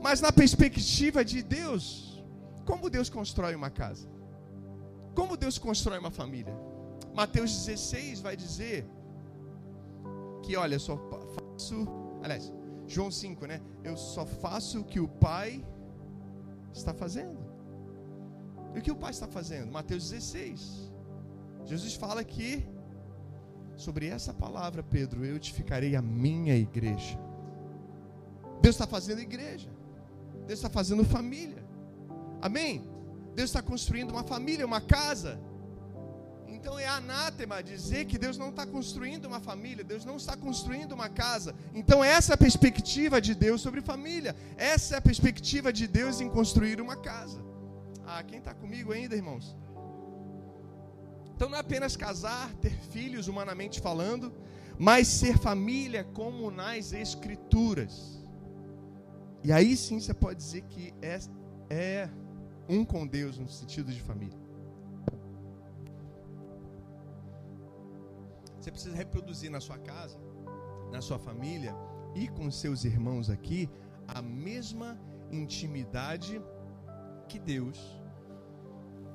[0.03, 2.23] mas na perspectiva de Deus.
[2.65, 4.09] Como Deus constrói uma casa?
[5.15, 6.55] Como Deus constrói uma família?
[7.15, 8.87] Mateus 16 vai dizer
[10.43, 11.87] que, olha, só faço.
[12.23, 12.53] Aliás,
[12.87, 13.61] João 5, né?
[13.83, 15.65] Eu só faço o que o Pai
[16.73, 17.39] está fazendo.
[18.75, 19.71] E o que o Pai está fazendo?
[19.71, 20.93] Mateus 16.
[21.65, 22.67] Jesus fala que
[23.77, 27.19] sobre essa palavra, Pedro, eu edificarei a minha igreja.
[28.61, 29.71] Deus está fazendo igreja.
[30.47, 31.63] Deus está fazendo família.
[32.41, 32.89] Amém?
[33.35, 35.41] Deus está construindo uma família, uma casa.
[36.63, 40.93] Então é anátema dizer que Deus não está construindo uma família, Deus não está construindo
[40.93, 41.57] uma casa.
[41.75, 44.37] Então essa é a perspectiva de Deus sobre família.
[44.57, 47.45] Essa é a perspectiva de Deus em construir uma casa.
[48.07, 49.57] Ah, quem está comigo ainda, irmãos?
[51.35, 54.33] Então não é apenas casar, ter filhos, humanamente falando,
[54.79, 58.25] mas ser família como nas Escrituras.
[59.43, 61.19] E aí sim você pode dizer que é,
[61.69, 62.09] é
[62.69, 64.42] um com Deus no sentido de família.
[68.63, 70.17] Você precisa reproduzir na sua casa,
[70.93, 71.75] na sua família
[72.15, 73.69] e com seus irmãos aqui
[74.07, 74.97] a mesma
[75.33, 76.41] intimidade
[77.29, 77.77] que Deus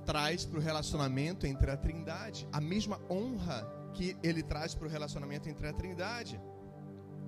[0.06, 4.92] traz para o relacionamento entre a Trindade, a mesma honra que ele traz para o
[4.92, 6.42] relacionamento entre a Trindade.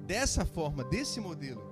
[0.05, 1.63] Dessa forma, desse modelo,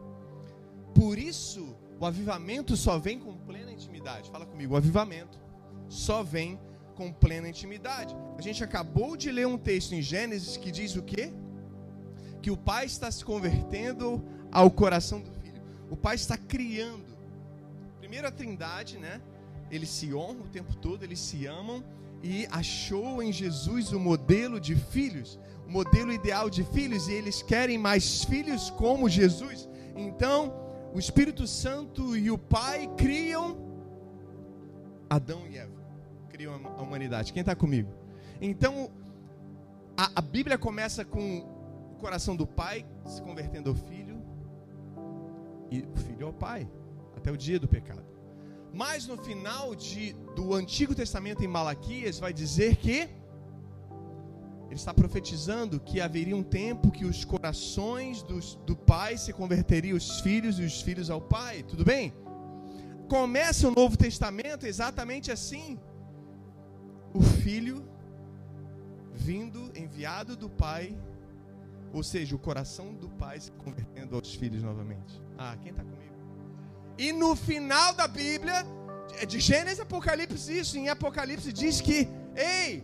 [0.95, 4.31] por isso, o avivamento só vem com plena intimidade.
[4.31, 5.41] Fala comigo, o avivamento
[5.89, 6.57] só vem
[6.97, 8.15] com plena intimidade.
[8.37, 11.31] A gente acabou de ler um texto em Gênesis que diz o quê?
[12.41, 15.61] Que o pai está se convertendo ao coração do filho.
[15.91, 17.15] O pai está criando.
[17.99, 19.21] Primeiro a Trindade, né?
[19.69, 21.83] Eles se honram o tempo todo, eles se amam
[22.23, 27.43] e achou em Jesus o modelo de filhos, o modelo ideal de filhos e eles
[27.43, 29.69] querem mais filhos como Jesus.
[29.95, 30.53] Então,
[30.95, 33.57] o Espírito Santo e o Pai criam
[35.09, 35.76] Adão e Eva,
[36.37, 37.33] criam a humanidade.
[37.33, 37.91] Quem está comigo?
[38.39, 38.91] Então,
[39.97, 41.39] a, a, Bíblia começa com
[41.93, 44.21] o coração do Pai se convertendo ao Filho,
[45.71, 46.69] e o Filho ao Pai,
[47.15, 48.05] até o dia do pecado.
[48.71, 53.09] Mas no final de, do Antigo Testamento, em Malaquias, vai dizer que
[54.67, 59.97] ele está profetizando que haveria um tempo que os corações dos, do pai se converteriam
[59.97, 61.63] os filhos e os filhos ao pai.
[61.63, 62.13] Tudo bem?
[63.09, 65.79] Começa o Novo Testamento exatamente assim.
[67.17, 67.77] O filho
[69.11, 70.95] vindo, enviado do pai,
[71.91, 75.19] ou seja, o coração do pai se convertendo aos filhos novamente.
[75.35, 76.15] Ah, quem está comigo?
[76.95, 78.63] E no final da Bíblia,
[79.27, 82.83] de Gênesis Apocalipse, isso, em Apocalipse diz que, ei,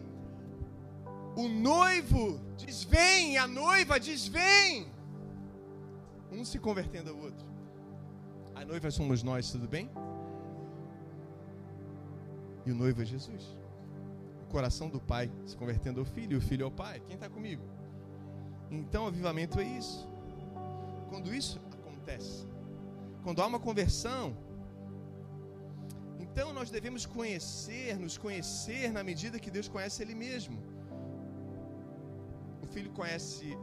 [1.36, 4.88] o noivo diz vem, a noiva diz vem.
[6.32, 7.46] Um se convertendo ao outro.
[8.56, 9.92] A noiva somos nós, tudo bem?
[12.66, 13.63] E o noivo é Jesus.
[14.54, 17.00] Coração do pai se convertendo ao filho, e o filho ao pai.
[17.08, 17.64] Quem está comigo?
[18.70, 20.08] Então, avivamento é isso.
[21.10, 22.48] Quando isso acontece,
[23.24, 24.38] quando há uma conversão,
[26.20, 30.58] então nós devemos conhecer, nos conhecer na medida que Deus conhece Ele mesmo.
[32.62, 33.58] O Filho conhece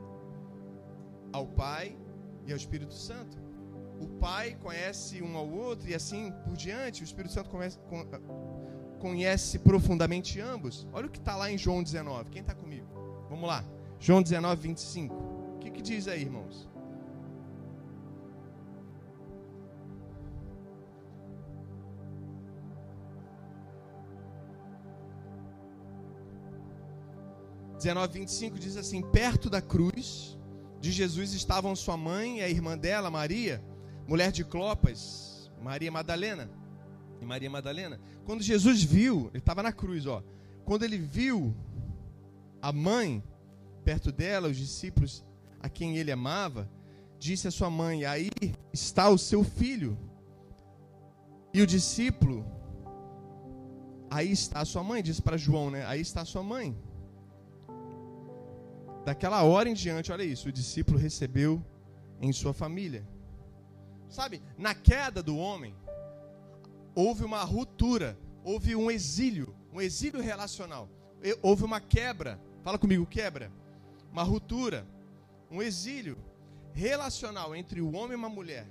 [1.33, 1.96] ao Pai
[2.46, 3.38] e ao Espírito Santo.
[4.00, 7.03] O Pai conhece um ao outro e assim por diante.
[7.03, 7.79] O Espírito Santo conhece,
[9.01, 10.87] conhece profundamente ambos.
[10.93, 12.31] Olha o que está lá em João 19.
[12.31, 12.87] Quem está comigo?
[13.29, 13.65] Vamos lá.
[13.99, 15.15] João 19, 25.
[15.15, 16.69] O que, que diz aí, irmãos?
[27.79, 30.39] 19, 25 diz assim: Perto da cruz
[30.81, 33.65] de Jesus estavam sua mãe e a irmã dela, Maria,
[34.07, 36.60] mulher de Clopas, Maria Madalena.
[37.20, 38.00] E Maria Madalena.
[38.24, 40.22] Quando Jesus viu, ele estava na cruz, ó.
[40.64, 41.54] Quando ele viu
[42.62, 43.22] a mãe
[43.85, 45.24] perto dela, os discípulos
[45.61, 46.68] a quem ele amava,
[47.18, 48.30] disse à sua mãe: Aí
[48.72, 49.98] está o seu filho.
[51.52, 52.46] E o discípulo,
[54.09, 55.85] aí está a sua mãe, disse para João, né?
[55.87, 56.76] Aí está a sua mãe.
[59.04, 61.61] Daquela hora em diante, olha isso, o discípulo recebeu
[62.20, 63.04] em sua família.
[64.09, 65.74] Sabe, na queda do homem,
[66.94, 70.88] houve uma ruptura, houve um exílio, um exílio relacional.
[71.42, 73.53] Houve uma quebra, fala comigo, quebra.
[74.11, 74.87] Uma ruptura,
[75.50, 76.16] um exílio
[76.72, 78.66] relacional entre o homem e uma mulher.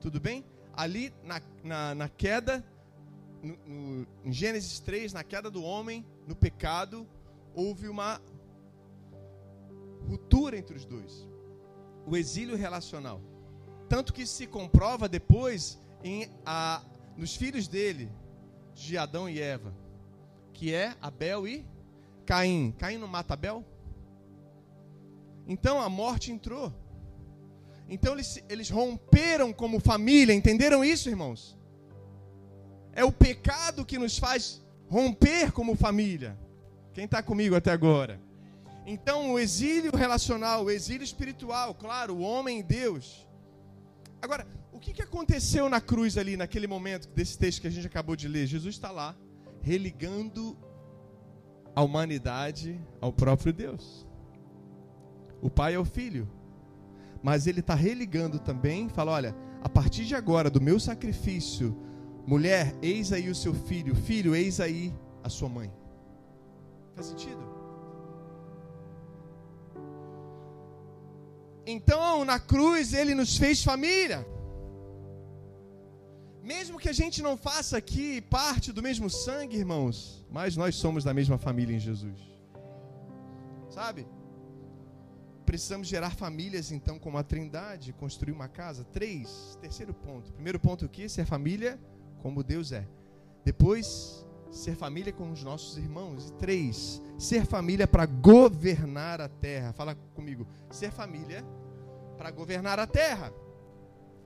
[0.00, 0.44] Tudo bem?
[0.72, 2.64] Ali na, na, na queda,
[3.42, 7.06] no, no, em Gênesis 3, na queda do homem, no pecado,
[7.54, 8.20] houve uma
[10.08, 11.28] ruptura entre os dois.
[12.06, 13.20] O exílio relacional.
[13.88, 16.82] Tanto que se comprova depois em a,
[17.20, 18.10] nos filhos dele,
[18.74, 19.74] de Adão e Eva,
[20.54, 21.66] que é Abel e
[22.24, 22.74] Caim.
[22.78, 23.62] Caim não mata Abel?
[25.46, 26.72] Então a morte entrou.
[27.90, 31.58] Então eles, eles romperam como família, entenderam isso, irmãos?
[32.94, 36.38] É o pecado que nos faz romper como família.
[36.94, 38.18] Quem está comigo até agora?
[38.86, 43.26] Então, o exílio relacional, o exílio espiritual, claro, o homem em Deus.
[44.22, 44.46] Agora,
[44.80, 48.16] o que, que aconteceu na cruz ali, naquele momento desse texto que a gente acabou
[48.16, 48.46] de ler?
[48.46, 49.14] Jesus está lá,
[49.60, 50.56] religando
[51.76, 54.06] a humanidade ao próprio Deus.
[55.42, 56.26] O Pai é o Filho,
[57.22, 61.76] mas ele está religando também, fala: olha, a partir de agora, do meu sacrifício,
[62.26, 65.70] mulher, eis aí o seu filho, filho, eis aí a sua mãe.
[66.94, 67.50] Faz sentido?
[71.66, 74.26] Então, na cruz, ele nos fez família.
[76.52, 81.04] Mesmo que a gente não faça aqui parte do mesmo sangue, irmãos, mas nós somos
[81.04, 82.18] da mesma família em Jesus.
[83.68, 84.04] Sabe?
[85.46, 88.82] Precisamos gerar famílias, então, como a Trindade, construir uma casa.
[88.82, 90.32] Três, terceiro ponto.
[90.32, 91.78] Primeiro ponto aqui, ser família
[92.20, 92.84] como Deus é.
[93.44, 96.30] Depois, ser família com os nossos irmãos.
[96.30, 99.72] E três, ser família para governar a terra.
[99.72, 100.48] Fala comigo.
[100.68, 101.44] Ser família
[102.18, 103.32] para governar a terra.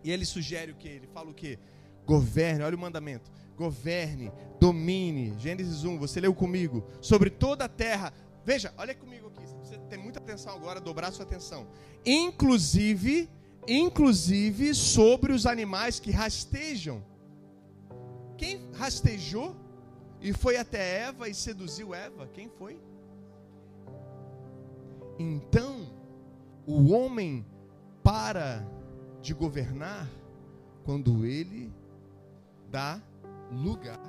[0.03, 0.89] E ele sugere o que?
[0.89, 1.59] Ele fala o que?
[2.07, 3.31] Governe, olha o mandamento.
[3.57, 5.35] Governe, domine.
[5.39, 6.85] Gênesis 1, você leu comigo.
[7.01, 8.13] Sobre toda a terra.
[8.45, 9.47] Veja, olha comigo aqui.
[9.63, 11.67] Você tem muita atenção agora, dobrar sua atenção.
[12.05, 13.31] Inclusive,
[13.67, 17.03] inclusive sobre os animais que rastejam.
[18.37, 19.57] Quem rastejou
[20.21, 22.27] e foi até Eva e seduziu Eva?
[22.27, 22.81] Quem foi?
[25.19, 25.89] Então,
[26.67, 27.47] o homem
[28.03, 28.67] para
[29.23, 30.09] de governar
[30.85, 31.73] quando ele
[32.75, 33.01] dá
[33.53, 34.01] lugar,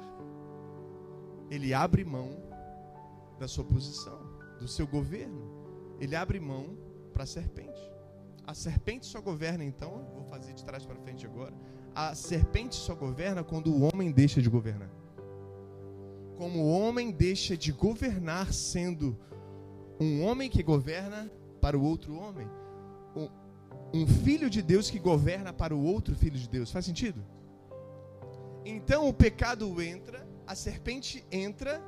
[1.51, 2.31] ele abre mão
[3.37, 4.19] da sua posição,
[4.59, 5.43] do seu governo,
[5.99, 6.75] ele abre mão
[7.13, 7.83] para a serpente.
[8.47, 11.53] A serpente só governa então, vou fazer de trás para frente agora.
[11.93, 14.89] A serpente só governa quando o homem deixa de governar.
[16.35, 19.15] Como o homem deixa de governar sendo
[19.99, 21.31] um homem que governa
[21.61, 22.47] para o outro homem
[23.93, 26.69] um filho de Deus que governa para o outro filho de Deus.
[26.71, 27.23] Faz sentido?
[28.65, 31.81] Então o pecado entra, a serpente entra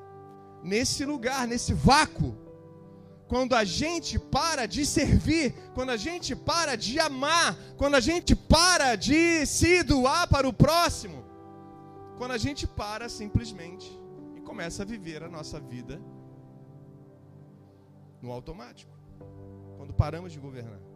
[0.63, 2.37] nesse lugar, nesse vácuo.
[3.27, 8.35] Quando a gente para de servir, quando a gente para de amar, quando a gente
[8.35, 11.25] para de se doar para o próximo,
[12.17, 13.91] quando a gente para simplesmente
[14.35, 15.99] e começa a viver a nossa vida
[18.21, 18.95] no automático.
[19.77, 20.86] Quando paramos de governar.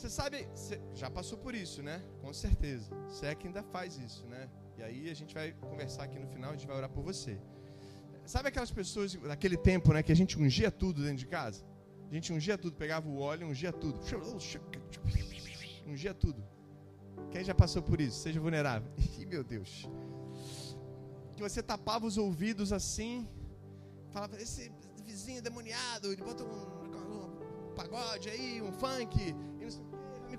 [0.00, 2.02] Você sabe, você já passou por isso, né?
[2.22, 2.88] Com certeza.
[3.06, 4.48] Você é que ainda faz isso, né?
[4.78, 7.38] E aí a gente vai conversar aqui no final, a gente vai orar por você.
[8.24, 11.66] Sabe aquelas pessoas daquele tempo, né, que a gente ungia tudo dentro de casa?
[12.10, 14.00] A gente ungia tudo, pegava o óleo, ungia tudo.
[15.86, 16.42] Ungia tudo.
[17.30, 18.20] Quem já passou por isso?
[18.20, 18.90] Seja vulnerável.
[19.20, 19.86] Ih, meu Deus.
[21.36, 23.28] Que você tapava os ouvidos assim,
[24.10, 24.72] falava, esse
[25.04, 29.34] vizinho demoniado, ele bota um, um pagode aí, um funk,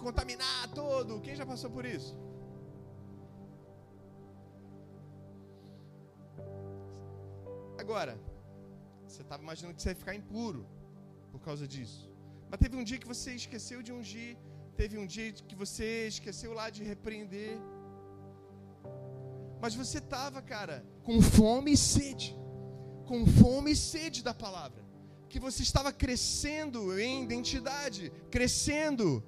[0.08, 1.22] contaminar todo.
[1.26, 2.14] Quem já passou por isso?
[7.84, 8.14] Agora,
[9.08, 10.62] você estava imaginando que você ia ficar impuro
[11.32, 12.04] por causa disso.
[12.50, 14.38] Mas teve um dia que você esqueceu de ungir,
[14.76, 17.58] teve um dia que você esqueceu lá de repreender.
[19.64, 22.30] Mas você estava, cara, com fome e sede.
[23.10, 24.82] Com fome e sede da palavra.
[25.30, 29.24] Que você estava crescendo em identidade, crescendo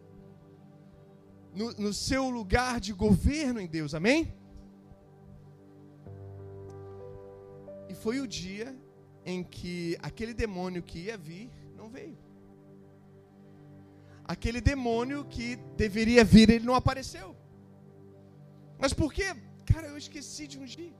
[1.56, 4.34] no, no seu lugar de governo em Deus, amém?
[7.89, 8.76] E foi o dia
[9.26, 12.18] em que aquele demônio que ia vir não veio.
[14.24, 17.36] Aquele demônio que deveria vir, ele não apareceu.
[18.80, 19.36] Mas por quê?
[19.66, 20.93] Cara, eu esqueci de ungir.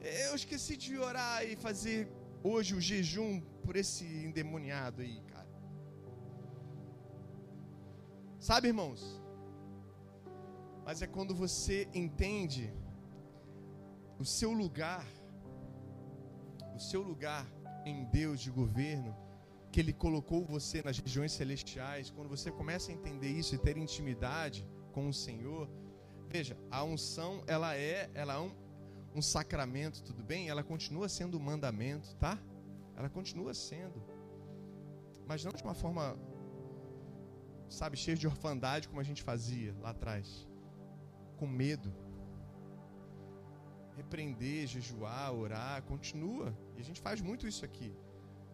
[0.00, 2.08] Eu esqueci de orar e fazer
[2.42, 5.48] hoje o jejum por esse endemoniado aí, cara.
[8.38, 9.20] Sabe, irmãos?
[10.88, 12.72] Mas é quando você entende
[14.18, 15.06] o seu lugar
[16.74, 17.44] o seu lugar
[17.84, 19.14] em Deus de governo,
[19.70, 23.76] que Ele colocou você nas regiões celestiais, quando você começa a entender isso e ter
[23.76, 25.68] intimidade com o Senhor,
[26.28, 28.52] veja, a unção, ela é, ela é um,
[29.14, 30.48] um sacramento, tudo bem?
[30.48, 32.38] Ela continua sendo um mandamento, tá?
[32.96, 34.02] Ela continua sendo.
[35.26, 36.16] Mas não de uma forma,
[37.68, 40.48] sabe, cheia de orfandade como a gente fazia lá atrás.
[41.38, 41.92] Com medo
[43.98, 46.56] repreender, jejuar, orar, continua.
[46.76, 47.92] E a gente faz muito isso aqui.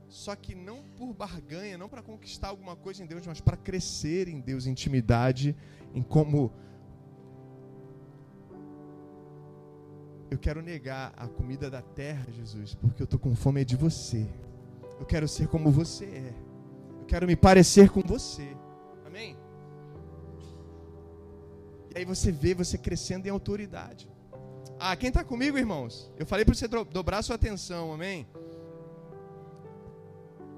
[0.09, 4.27] Só que não por barganha, não para conquistar alguma coisa em Deus, mas para crescer
[4.29, 5.57] em Deus, intimidade,
[5.93, 6.53] em como
[10.31, 14.27] eu quero negar a comida da terra, Jesus, porque eu estou com fome de você.
[14.99, 16.35] Eu quero ser como você é.
[17.01, 18.57] Eu quero me parecer com você.
[19.07, 19.37] Amém?
[21.95, 24.11] E aí você vê você crescendo em autoridade.
[24.79, 26.13] Ah, quem está comigo, irmãos?
[26.19, 28.27] Eu falei para você dobrar sua atenção, amém?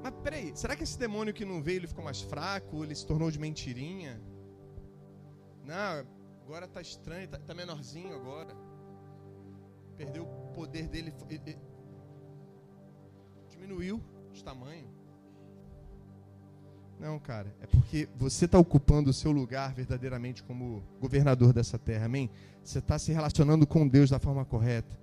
[0.03, 2.83] Mas peraí, será que esse demônio que não veio, ele ficou mais fraco?
[2.83, 4.21] Ele se tornou de mentirinha?
[5.63, 6.07] Não,
[6.43, 8.57] agora está estranho, está tá menorzinho agora.
[9.97, 11.13] Perdeu o poder dele.
[13.51, 14.96] Diminuiu de tamanho.
[16.99, 22.07] Não, cara, é porque você está ocupando o seu lugar verdadeiramente como governador dessa terra,
[22.07, 22.31] amém?
[22.65, 24.99] Você está se relacionando com Deus da forma correta.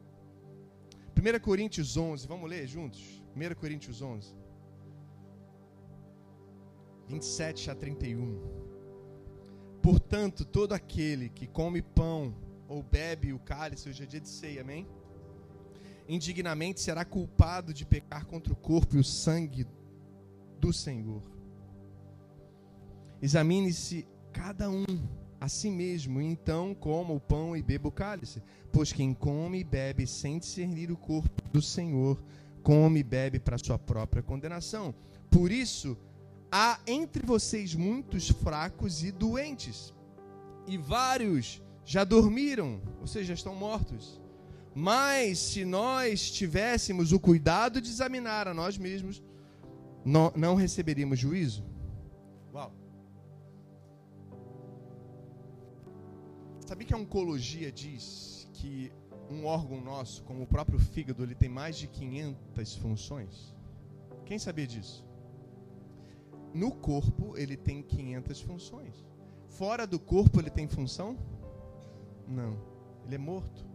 [1.15, 3.23] 1 Coríntios 11, vamos ler juntos?
[3.35, 4.33] 1 Coríntios 11,
[7.07, 8.41] 27 a 31.
[9.81, 12.33] Portanto, todo aquele que come pão
[12.67, 14.87] ou bebe o cálice, hoje é dia de ceia, amém?
[16.07, 19.67] Indignamente será culpado de pecar contra o corpo e o sangue
[20.59, 21.32] do Senhor.
[23.24, 24.84] Examine-se cada um
[25.39, 28.43] a si mesmo, e então coma o pão e beba o cálice.
[28.69, 32.21] Pois quem come e bebe sem discernir o corpo do Senhor,
[32.61, 34.93] come e bebe para sua própria condenação.
[35.30, 35.97] Por isso,
[36.51, 39.93] há entre vocês muitos fracos e doentes,
[40.67, 44.21] e vários já dormiram, ou seja, estão mortos.
[44.76, 49.24] Mas se nós tivéssemos o cuidado de examinar a nós mesmos,
[50.03, 51.63] não receberíamos juízo.
[56.66, 58.91] Sabia que a oncologia diz que
[59.30, 63.53] um órgão nosso, como o próprio fígado, ele tem mais de 500 funções?
[64.26, 65.05] Quem sabia disso?
[66.53, 69.05] No corpo, ele tem 500 funções.
[69.47, 71.18] Fora do corpo, ele tem função?
[72.28, 72.57] Não.
[73.05, 73.66] Ele é morto.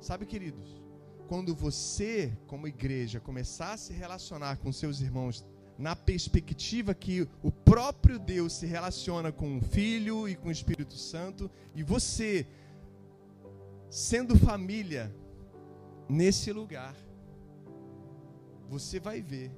[0.00, 0.80] Sabe, queridos,
[1.26, 5.44] quando você, como igreja, começar a se relacionar com seus irmãos
[5.78, 10.94] na perspectiva que o próprio Deus se relaciona com o Filho e com o Espírito
[10.94, 12.44] Santo, e você,
[13.88, 15.14] sendo família
[16.08, 16.96] nesse lugar,
[18.68, 19.52] você vai ver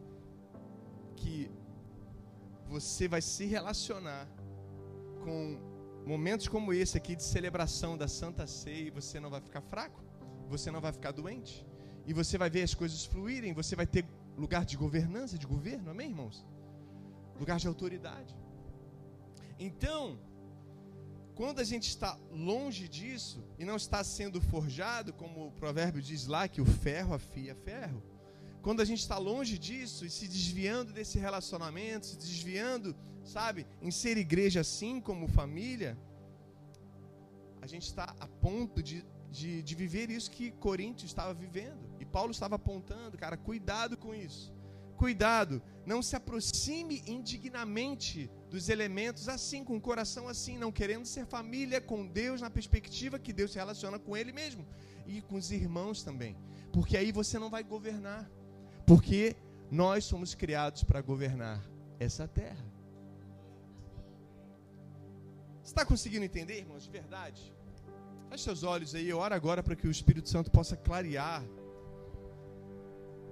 [1.17, 1.51] que
[2.69, 4.29] você vai se relacionar
[5.25, 5.59] com
[6.07, 10.03] momentos como esse aqui de celebração da Santa Ceia e você não vai ficar fraco,
[10.49, 11.67] você não vai ficar doente,
[12.07, 14.05] e você vai ver as coisas fluírem, você vai ter
[14.41, 16.47] lugar de governança, de governo, amém, irmãos?
[17.39, 18.35] Lugar de autoridade.
[19.59, 20.19] Então,
[21.35, 26.27] quando a gente está longe disso e não está sendo forjado, como o provérbio diz
[26.27, 28.03] lá, que o ferro afia ferro,
[28.63, 33.91] quando a gente está longe disso e se desviando desse relacionamento, se desviando, sabe, em
[33.91, 35.99] ser igreja assim como família,
[37.61, 41.90] a gente está a ponto de, de, de viver isso que Corinto estava vivendo.
[42.11, 44.53] Paulo estava apontando, cara, cuidado com isso.
[44.97, 51.25] Cuidado, não se aproxime indignamente dos elementos assim, com o coração assim, não querendo ser
[51.25, 54.67] família com Deus na perspectiva que Deus se relaciona com Ele mesmo
[55.07, 56.37] e com os irmãos também,
[56.71, 58.31] porque aí você não vai governar,
[58.87, 59.37] porque
[59.71, 61.65] nós somos criados para governar
[61.99, 62.67] essa terra.
[65.65, 67.55] Está conseguindo entender, irmãos, de verdade?
[68.29, 71.43] Feche seus olhos aí, ora agora para que o Espírito Santo possa clarear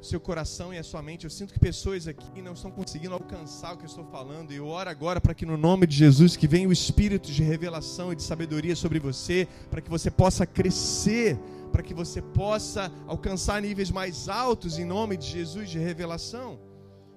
[0.00, 1.24] seu coração e a sua mente.
[1.24, 4.52] Eu sinto que pessoas aqui não estão conseguindo alcançar o que eu estou falando.
[4.52, 7.42] E eu oro agora para que no nome de Jesus que venha o espírito de
[7.42, 11.38] revelação e de sabedoria sobre você, para que você possa crescer,
[11.72, 16.58] para que você possa alcançar níveis mais altos em nome de Jesus de revelação.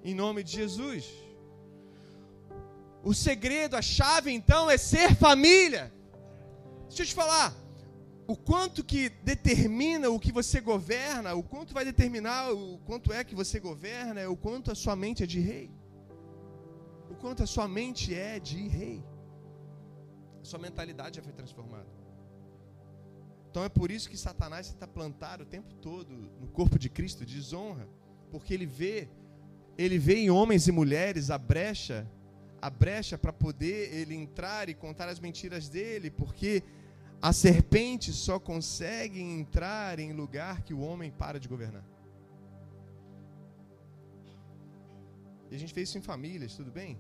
[0.04, 1.06] Em nome de Jesus.
[3.04, 5.92] O segredo, a chave então é ser família.
[6.88, 7.56] Deixa eu te falar,
[8.32, 13.26] o quanto que determina o que você governa, o quanto vai determinar o quanto é
[13.26, 15.70] que você governa, é o quanto a sua mente é de rei.
[17.10, 19.04] O quanto a sua mente é de rei.
[20.42, 21.90] A sua mentalidade já foi transformada.
[23.50, 27.26] Então é por isso que Satanás está plantado o tempo todo no corpo de Cristo,
[27.26, 27.86] desonra,
[28.32, 29.10] porque ele vê,
[29.78, 32.10] ele vê em homens e mulheres a brecha,
[32.62, 36.64] a brecha para poder ele entrar e contar as mentiras dele, porque
[37.22, 41.86] a serpente só consegue entrar em lugar que o homem para de governar.
[45.52, 46.98] E a gente fez isso em famílias, tudo bem?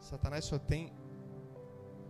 [0.00, 0.92] Satanás só tem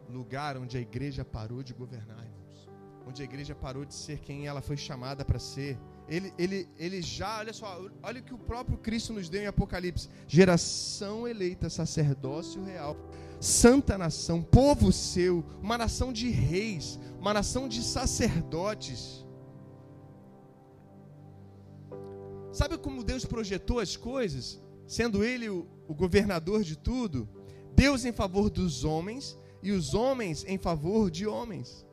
[0.09, 2.68] lugar onde a igreja parou de governar, irmãos.
[3.07, 5.78] Onde a igreja parou de ser quem ela foi chamada para ser
[6.13, 9.47] ele, ele, ele já, olha só, olha o que o próprio Cristo nos deu em
[9.47, 12.99] Apocalipse: geração eleita, sacerdócio real,
[13.41, 19.25] santa nação, povo seu, uma nação de reis, uma nação de sacerdotes.
[22.53, 24.61] Sabe como Deus projetou as coisas?
[24.87, 27.27] Sendo Ele o, o governador de tudo,
[27.75, 31.87] Deus em favor dos homens e os homens em favor de homens.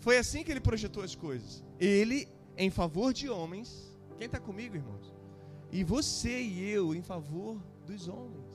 [0.00, 1.64] Foi assim que ele projetou as coisas.
[1.78, 3.94] Ele em favor de homens.
[4.16, 5.14] Quem está comigo, irmãos?
[5.70, 8.46] E você e eu em favor dos homens.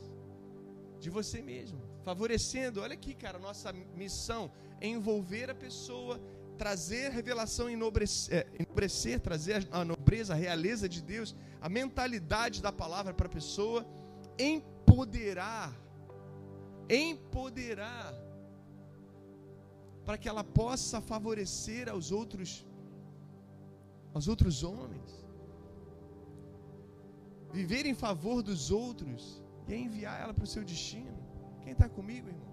[1.00, 1.80] De você mesmo.
[2.04, 6.20] Favorecendo, olha aqui, cara, nossa missão é envolver a pessoa,
[6.58, 12.72] trazer revelação, enobrecer, é, enobrecer trazer a nobreza, a realeza de Deus, a mentalidade da
[12.72, 13.86] palavra para a pessoa,
[14.38, 15.72] empoderar,
[16.90, 18.16] empoderar,
[20.06, 22.66] para que ela possa favorecer aos outros
[24.14, 25.12] aos outros homens.
[27.52, 31.18] Viver em favor dos outros e enviar ela para o seu destino.
[31.62, 32.52] Quem está comigo, irmão?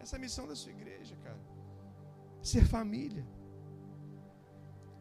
[0.00, 1.40] Essa é a missão da sua igreja, cara.
[2.42, 3.26] Ser família.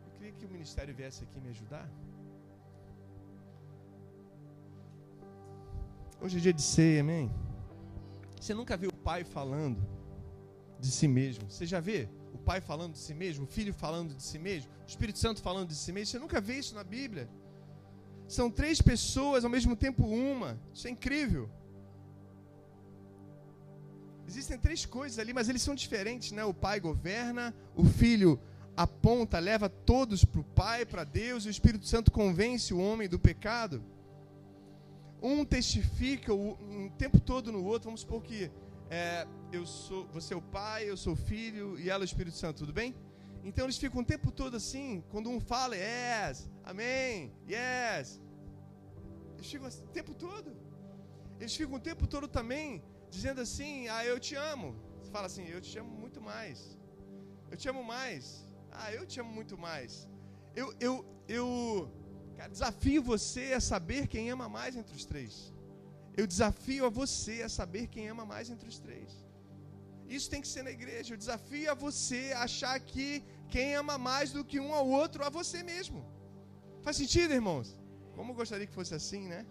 [0.06, 1.88] Eu queria que o ministério viesse aqui me ajudar.
[6.22, 7.32] Hoje é dia de ceia, amém?
[8.40, 9.82] Você nunca viu o pai falando
[10.80, 11.50] de si mesmo?
[11.50, 12.10] Você já vê?
[12.36, 15.42] O pai falando de si mesmo, o filho falando de si mesmo, o Espírito Santo
[15.42, 16.12] falando de si mesmo.
[16.12, 17.30] Você nunca vê isso na Bíblia.
[18.28, 20.60] São três pessoas ao mesmo tempo uma.
[20.74, 21.50] Isso é incrível.
[24.28, 26.44] Existem três coisas ali, mas eles são diferentes, né?
[26.44, 28.40] O pai governa, o filho
[28.76, 33.08] aponta, leva todos para o pai, para Deus, e o Espírito Santo convence o homem
[33.08, 33.84] do pecado.
[35.22, 37.86] Um testifica o, um tempo todo no outro.
[37.86, 38.52] Vamos supor que
[38.90, 42.12] é, eu sou, você é o pai, eu sou o filho e ela é o
[42.12, 42.94] Espírito Santo, tudo bem?
[43.44, 48.22] Então eles ficam o tempo todo assim, quando um fala, yes, amém, yes.
[49.36, 50.56] Eles ficam assim, o tempo todo.
[51.40, 54.76] Eles ficam o tempo todo também dizendo assim, ah, eu te amo.
[55.00, 56.78] Você fala assim, eu te amo muito mais.
[57.52, 58.50] Eu te amo mais.
[58.72, 60.10] Ah, eu te amo muito mais.
[60.56, 61.92] Eu, eu, eu
[62.38, 65.54] cara, desafio você a saber quem ama mais entre os três.
[66.18, 69.25] Eu desafio a você a saber quem ama mais entre os três.
[70.08, 71.14] Isso tem que ser na igreja.
[71.14, 75.24] Eu desafio a você a achar que quem ama mais do que um ao outro,
[75.24, 76.06] a você mesmo.
[76.82, 77.76] Faz sentido, irmãos?
[78.16, 79.46] Como eu gostaria que fosse assim, né?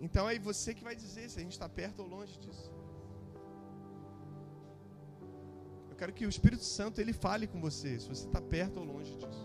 [0.00, 2.70] Então é você que vai dizer se a gente está perto ou longe disso.
[5.90, 8.84] Eu quero que o Espírito Santo ele fale com você, se você está perto ou
[8.84, 9.44] longe disso.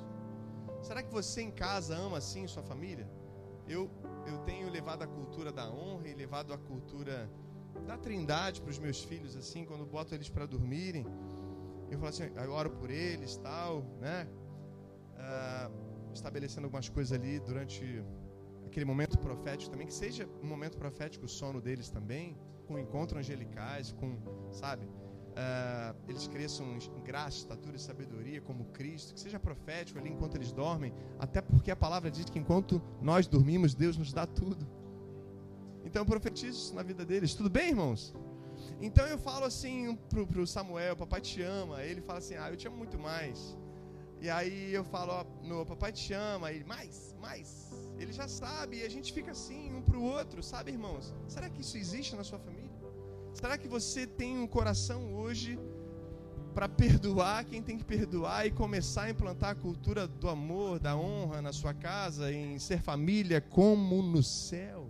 [0.82, 3.08] Será que você em casa ama assim sua família?
[3.70, 3.89] Eu,
[4.26, 7.30] eu tenho levado a cultura da honra e levado a cultura
[7.86, 11.05] da trindade para os meus filhos, assim, quando boto eles para dormirem.
[11.89, 14.28] Eu falo assim, eu oro por eles, tal, né?
[15.17, 15.70] Ah,
[16.13, 18.03] estabelecendo algumas coisas ali durante
[18.65, 23.20] aquele momento profético também, que seja um momento profético o sono deles também, com encontros
[23.20, 24.17] angelicais, com,
[24.51, 24.88] sabe?
[25.30, 30.36] Uh, eles cresçam em graça, estatura e sabedoria como Cristo, que seja profético ali enquanto
[30.36, 34.67] eles dormem, até porque a palavra diz que enquanto nós dormimos, Deus nos dá tudo.
[35.86, 37.34] Então eu profetizo isso na vida deles.
[37.34, 38.13] Tudo bem, irmãos?
[38.82, 41.84] Então eu falo assim pro, pro Samuel, papai te ama.
[41.84, 43.57] Ele fala assim, ah, eu te amo muito mais.
[44.21, 46.51] E aí eu falo, meu papai te ama.
[46.51, 47.71] Ele, mais, mais.
[47.97, 51.13] Ele já sabe e a gente fica assim um pro outro, sabe, irmãos?
[51.27, 52.59] Será que isso existe na sua família?
[53.34, 55.59] Será que você tem um coração hoje
[56.53, 60.97] para perdoar quem tem que perdoar e começar a implantar a cultura do amor, da
[60.97, 64.89] honra na sua casa, em ser família como no céu?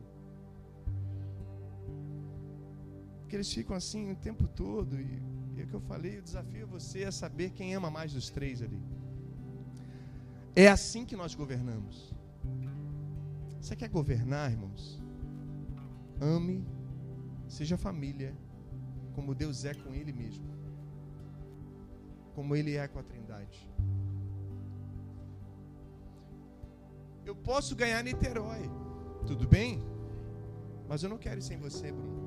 [3.21, 4.99] Porque eles ficam assim o tempo todo.
[4.99, 5.21] E,
[5.59, 8.29] é o que eu falei, o desafio é você a saber quem ama mais dos
[8.29, 8.81] três ali.
[10.55, 12.11] É assim que nós governamos.
[13.61, 14.99] Você quer governar, irmãos?
[16.19, 16.65] Ame
[17.49, 18.31] Seja família,
[19.15, 20.47] como Deus é com Ele mesmo,
[22.35, 23.69] como Ele é com a Trindade.
[27.25, 28.69] Eu posso ganhar Niterói,
[29.25, 29.83] tudo bem?
[30.87, 32.19] Mas eu não quero ir sem você, Bruno.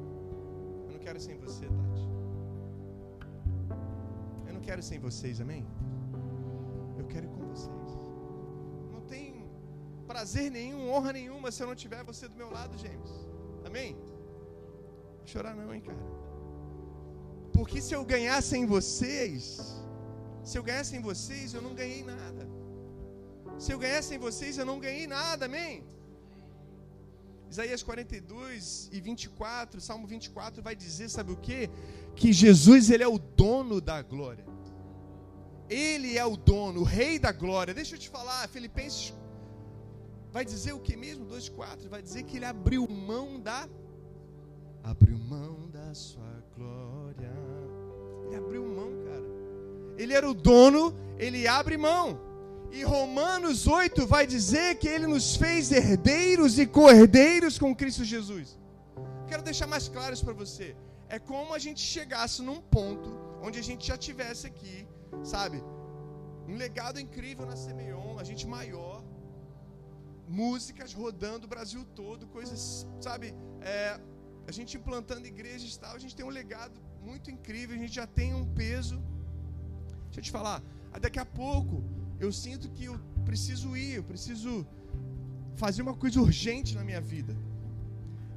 [0.87, 2.07] Eu não quero ir sem você, Tati.
[4.47, 5.66] Eu não quero ir sem vocês, amém?
[6.99, 7.89] Eu quero ir com vocês.
[8.93, 9.49] Não tem
[10.07, 13.11] prazer nenhum, honra nenhuma se eu não tiver você do meu lado, James.
[13.64, 13.97] Amém?
[15.31, 15.99] Chorar não, hein, cara.
[17.53, 19.83] Porque se eu ganhasse em vocês,
[20.43, 22.49] se eu ganhasse em vocês, eu não ganhei nada.
[23.59, 25.85] Se eu ganhasse em vocês, eu não ganhei nada, amém?
[27.51, 31.68] Isaías 42 e 24, Salmo 24 vai dizer, sabe o que?
[32.16, 34.47] Que Jesus ele é o dono da glória.
[35.68, 37.75] Ele é o dono, o rei da glória.
[37.75, 39.14] Deixa eu te falar, Filipenses
[40.33, 41.27] vai dizer o que mesmo?
[41.27, 43.68] 2:4 vai dizer que ele abriu mão da
[44.83, 47.33] abriu mão da sua glória.
[48.26, 49.24] Ele abriu mão, cara.
[49.97, 52.18] Ele era o dono, ele abre mão.
[52.70, 58.59] E Romanos 8 vai dizer que ele nos fez herdeiros e co-herdeiros com Cristo Jesus.
[59.28, 60.74] Quero deixar mais claro isso para você.
[61.09, 63.11] É como a gente chegasse num ponto
[63.43, 64.87] onde a gente já tivesse aqui,
[65.22, 65.62] sabe?
[66.49, 69.05] Um legado incrível na Semeion, a gente maior,
[70.26, 73.35] músicas rodando o Brasil todo, coisas, sabe?
[73.61, 74.01] É,
[74.47, 77.95] a gente implantando igrejas e tal, a gente tem um legado muito incrível, a gente
[77.95, 78.97] já tem um peso.
[80.07, 80.62] Deixa eu te falar,
[81.01, 81.82] daqui a pouco
[82.20, 84.66] eu sinto que eu preciso ir, eu preciso
[85.57, 87.34] fazer uma coisa urgente na minha vida.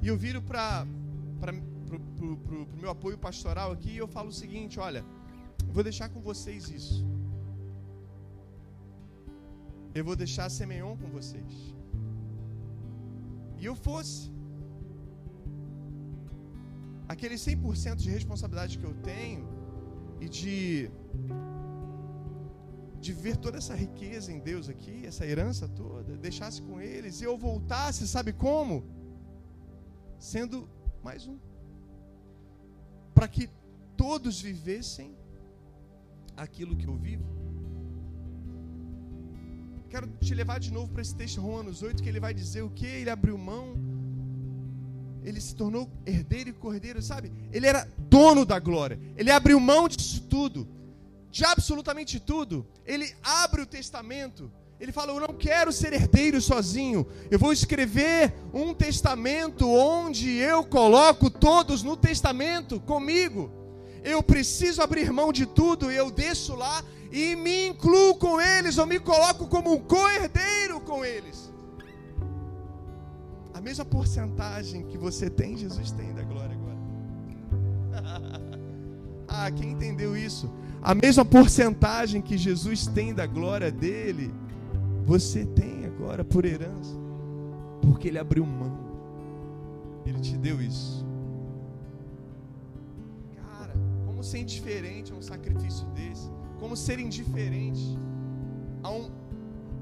[0.02, 0.86] E eu viro para
[2.74, 5.04] o meu apoio pastoral aqui e eu falo o seguinte: olha,
[5.68, 7.04] vou deixar com vocês isso.
[9.94, 11.52] Eu vou deixar a Semeion com vocês.
[13.58, 14.30] E eu fosse
[17.08, 19.46] aquele 100% de responsabilidade que eu tenho
[20.20, 20.90] e de
[23.00, 27.24] de ver toda essa riqueza em Deus aqui, essa herança toda, deixasse com eles e
[27.24, 28.84] eu voltasse, sabe como?
[30.18, 30.68] Sendo
[31.04, 31.38] mais um.
[33.14, 33.48] Para que
[33.96, 35.14] todos vivessem
[36.36, 37.24] aquilo que eu vivo.
[39.88, 42.70] Quero te levar de novo para esse texto Romanos 8, que ele vai dizer o
[42.70, 42.86] que?
[42.86, 43.66] Ele abriu mão
[45.26, 47.32] ele se tornou herdeiro e cordeiro, sabe?
[47.52, 48.96] Ele era dono da glória.
[49.16, 50.68] Ele abriu mão disso tudo,
[51.32, 52.64] de absolutamente tudo.
[52.86, 54.48] Ele abre o testamento.
[54.78, 57.04] Ele fala: Eu não quero ser herdeiro sozinho.
[57.28, 63.50] Eu vou escrever um testamento onde eu coloco todos no testamento comigo.
[64.04, 65.90] Eu preciso abrir mão de tudo.
[65.90, 68.76] Eu desço lá e me incluo com eles.
[68.76, 71.45] Eu me coloco como um co-herdeiro com eles
[73.66, 76.78] mesma porcentagem que você tem, Jesus tem da glória agora.
[79.26, 80.48] ah, quem entendeu isso?
[80.80, 84.32] A mesma porcentagem que Jesus tem da glória dele,
[85.04, 86.94] você tem agora por herança,
[87.82, 88.78] porque ele abriu mão,
[90.04, 91.04] ele te deu isso.
[93.34, 93.74] Cara,
[94.06, 96.30] como ser indiferente a um sacrifício desse?
[96.60, 97.98] Como ser indiferente
[98.84, 99.10] a um,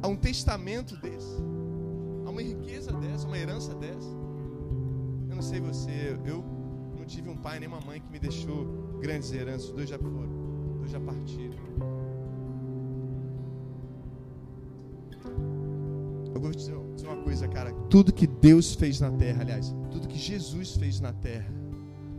[0.00, 1.36] a um testamento desse?
[2.30, 4.08] Uma riqueza dessa, uma herança dessa.
[5.28, 6.44] Eu não sei você, eu
[6.96, 10.28] não tive um pai nem uma mãe que me deixou grandes heranças, dois já foram.
[10.78, 11.54] Dois já partiram.
[16.34, 17.72] Eu vou te dizer uma coisa, cara.
[17.88, 21.52] Tudo que Deus fez na terra, aliás, tudo que Jesus fez na terra,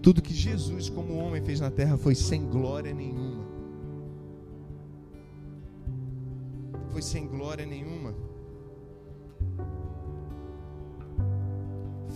[0.02, 3.46] tudo que Jesus, como homem, fez na terra foi sem glória nenhuma.
[6.92, 8.14] Foi sem glória nenhuma.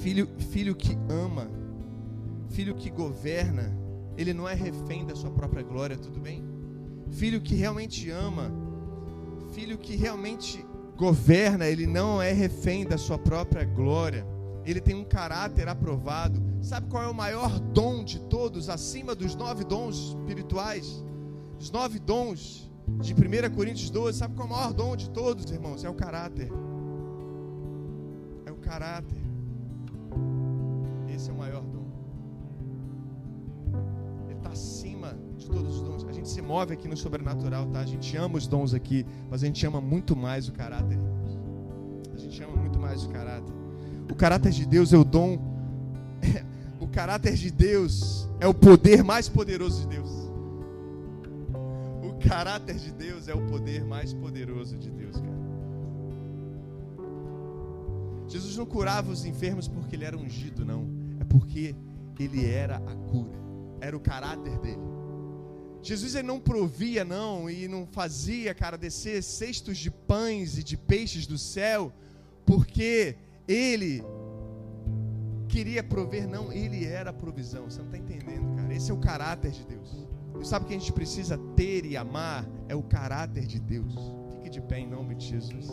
[0.09, 1.47] Filho, filho que ama,
[2.49, 3.71] filho que governa,
[4.17, 6.43] ele não é refém da sua própria glória, tudo bem?
[7.11, 8.51] Filho que realmente ama,
[9.51, 10.65] filho que realmente
[10.97, 14.25] governa, ele não é refém da sua própria glória.
[14.65, 16.41] Ele tem um caráter aprovado.
[16.59, 21.05] Sabe qual é o maior dom de todos, acima dos nove dons espirituais?
[21.59, 22.67] Os nove dons
[22.99, 24.17] de 1 Coríntios 12.
[24.17, 25.83] Sabe qual é o maior dom de todos, irmãos?
[25.83, 26.49] É o caráter.
[28.47, 29.28] É o caráter.
[36.49, 37.81] Move aqui no sobrenatural, tá?
[37.81, 40.97] A gente ama os dons aqui, mas a gente ama muito mais o caráter.
[42.11, 43.53] A gente ama muito mais o caráter.
[44.11, 45.37] O caráter de Deus é o dom.
[46.81, 50.09] o caráter de Deus é o poder mais poderoso de Deus.
[52.03, 55.39] O caráter de Deus é o poder mais poderoso de Deus, cara.
[58.27, 60.97] Jesus não curava os enfermos porque ele era ungido, não
[61.29, 61.75] porque
[62.19, 63.37] ele era a cura,
[63.79, 64.98] era o caráter dele.
[65.81, 70.77] Jesus ele não provia não e não fazia, cara, descer cestos de pães e de
[70.77, 71.91] peixes do céu,
[72.45, 73.15] porque
[73.47, 74.03] ele
[75.47, 77.69] queria prover, não, ele era a provisão.
[77.69, 78.73] Você não está entendendo, cara?
[78.73, 80.07] Esse é o caráter de Deus.
[80.39, 82.47] E sabe o que a gente precisa ter e amar?
[82.67, 83.93] É o caráter de Deus.
[84.35, 85.67] Fique de pé em nome de Jesus.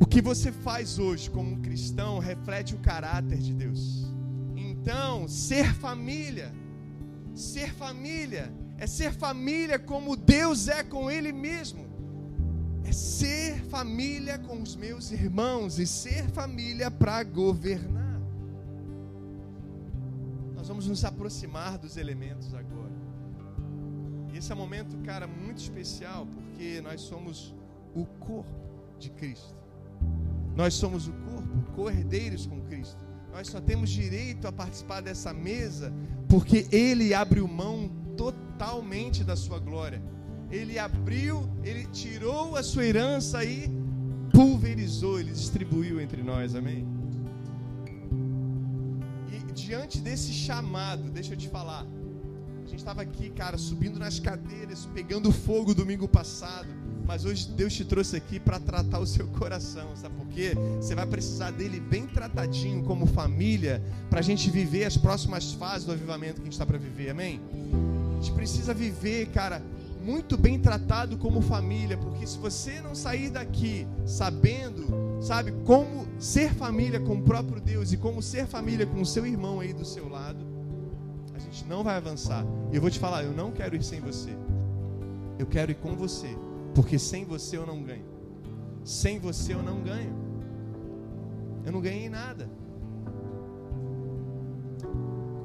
[0.00, 4.13] O que você faz hoje como um cristão reflete o caráter de Deus.
[4.84, 6.52] Então, ser família,
[7.34, 11.86] ser família, é ser família como Deus é com Ele mesmo.
[12.84, 18.20] É ser família com os meus irmãos e ser família para governar.
[20.54, 22.92] Nós vamos nos aproximar dos elementos agora.
[24.34, 27.54] Esse é um momento, cara, muito especial, porque nós somos
[27.94, 28.50] o corpo
[28.98, 29.56] de Cristo.
[30.54, 33.02] Nós somos o corpo, co-herdeiros com Cristo.
[33.34, 35.92] Nós só temos direito a participar dessa mesa
[36.28, 40.00] porque Ele abriu mão totalmente da sua glória.
[40.52, 43.68] Ele abriu, Ele tirou a sua herança e
[44.32, 46.86] pulverizou, Ele distribuiu entre nós, amém?
[49.32, 51.84] E diante desse chamado, deixa eu te falar,
[52.62, 57.72] a gente estava aqui, cara, subindo nas cadeiras, pegando fogo domingo passado mas hoje Deus
[57.72, 60.54] te trouxe aqui para tratar o seu coração, sabe por quê?
[60.76, 65.86] Você vai precisar dele bem tratadinho como família para a gente viver as próximas fases
[65.86, 67.40] do avivamento que a gente está para viver, amém?
[68.12, 69.62] A gente precisa viver, cara,
[70.04, 76.52] muito bem tratado como família, porque se você não sair daqui sabendo, sabe, como ser
[76.52, 79.84] família com o próprio Deus e como ser família com o seu irmão aí do
[79.84, 80.44] seu lado,
[81.34, 82.44] a gente não vai avançar.
[82.70, 84.30] E eu vou te falar, eu não quero ir sem você.
[85.38, 86.36] Eu quero ir com você.
[86.74, 88.04] Porque sem você eu não ganho.
[88.84, 90.12] Sem você eu não ganho.
[91.64, 92.50] Eu não ganhei nada.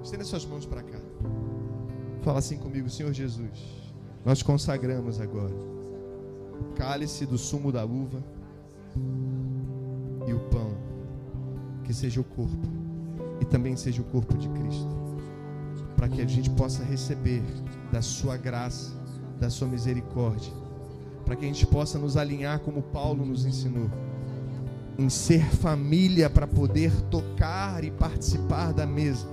[0.03, 0.99] Estenda suas mãos para cá.
[2.23, 3.87] Fala assim comigo, Senhor Jesus.
[4.25, 5.53] Nós consagramos agora
[6.59, 8.21] o cálice do sumo da uva
[10.27, 10.75] e o pão,
[11.83, 12.67] que seja o corpo
[13.39, 14.89] e também seja o corpo de Cristo,
[15.95, 17.41] para que a gente possa receber
[17.91, 18.91] da Sua graça,
[19.39, 20.51] da Sua misericórdia
[21.29, 23.87] para que a gente possa nos alinhar como Paulo nos ensinou,
[24.97, 29.27] em ser família para poder tocar e participar da mesa,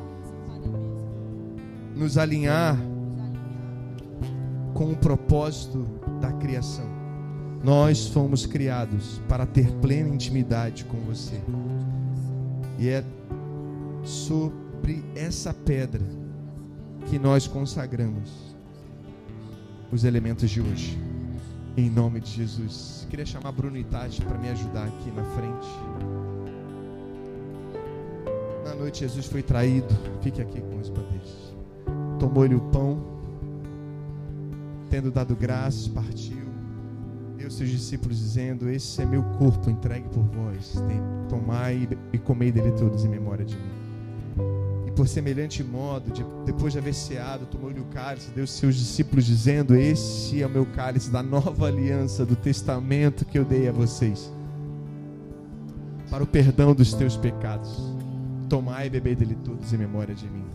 [1.97, 2.76] nos alinhar
[4.74, 5.86] com o propósito
[6.20, 6.84] da criação.
[7.64, 11.40] Nós fomos criados para ter plena intimidade com você.
[12.78, 13.03] E é
[14.05, 16.05] sobre essa pedra
[17.07, 18.55] que nós consagramos
[19.90, 21.06] os elementos de hoje.
[21.77, 23.07] Em nome de Jesus.
[23.11, 25.68] Queria chamar Bruno e Tati para me ajudar aqui na frente.
[28.64, 29.95] Na noite Jesus foi traído.
[30.22, 31.55] Fique aqui com os bandeiros.
[32.18, 33.05] Tomou-lhe o pão,
[34.89, 36.47] tendo dado graças, partiu.
[37.37, 40.77] Deu seus discípulos dizendo: Esse é meu corpo entregue por vós.
[41.29, 43.86] Tomai e comei dele todos em memória de mim
[44.97, 49.76] por semelhante modo, de, depois de haver ceado, tomou-lhe o cálice, deu seus discípulos, dizendo:
[49.76, 54.32] Este é o meu cálice da nova aliança, do testamento que eu dei a vocês,
[56.11, 57.94] para o perdão dos teus pecados.
[58.49, 60.47] Tomai e bebei dele todos em memória de mim.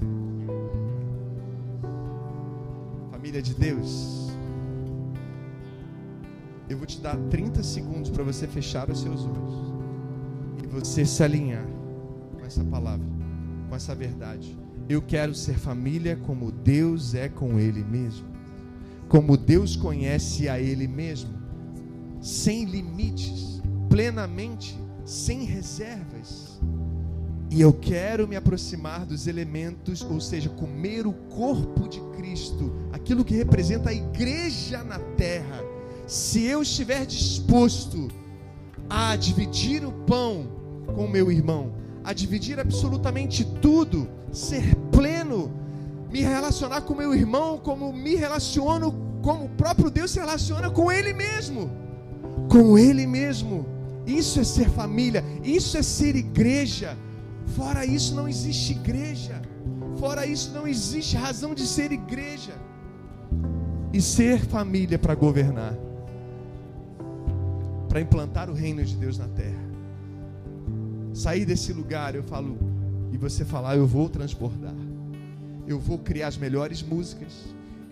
[3.21, 4.31] família de Deus?
[6.67, 9.73] Eu vou te dar 30 segundos para você fechar os seus olhos
[10.63, 11.65] e você se alinhar
[12.33, 13.05] com essa palavra,
[13.71, 14.53] com essa verdade.
[14.89, 18.27] Eu quero ser família como Deus é com Ele mesmo,
[19.07, 21.31] como Deus conhece a Ele mesmo,
[22.19, 26.59] sem limites, plenamente, sem reservas.
[27.49, 33.23] E eu quero me aproximar dos elementos, ou seja, comer o corpo de Cristo, aquilo
[33.23, 35.63] que representa a igreja na terra.
[36.05, 38.09] Se eu estiver disposto
[38.89, 40.45] a dividir o pão
[40.93, 45.51] com meu irmão, a dividir absolutamente tudo, ser pleno,
[46.11, 50.91] me relacionar com meu irmão como me relaciono, como o próprio Deus se relaciona com
[50.91, 51.71] Ele mesmo.
[52.49, 53.65] Com Ele mesmo.
[54.05, 56.97] Isso é ser família, isso é ser igreja.
[57.55, 59.41] Fora isso, não existe igreja.
[59.97, 62.53] Fora isso, não existe razão de ser igreja.
[63.93, 65.77] E ser família para governar,
[67.89, 69.60] para implantar o reino de Deus na terra.
[71.13, 72.57] Sair desse lugar, eu falo,
[73.11, 74.75] e você falar, eu vou transbordar.
[75.67, 77.31] Eu vou criar as melhores músicas.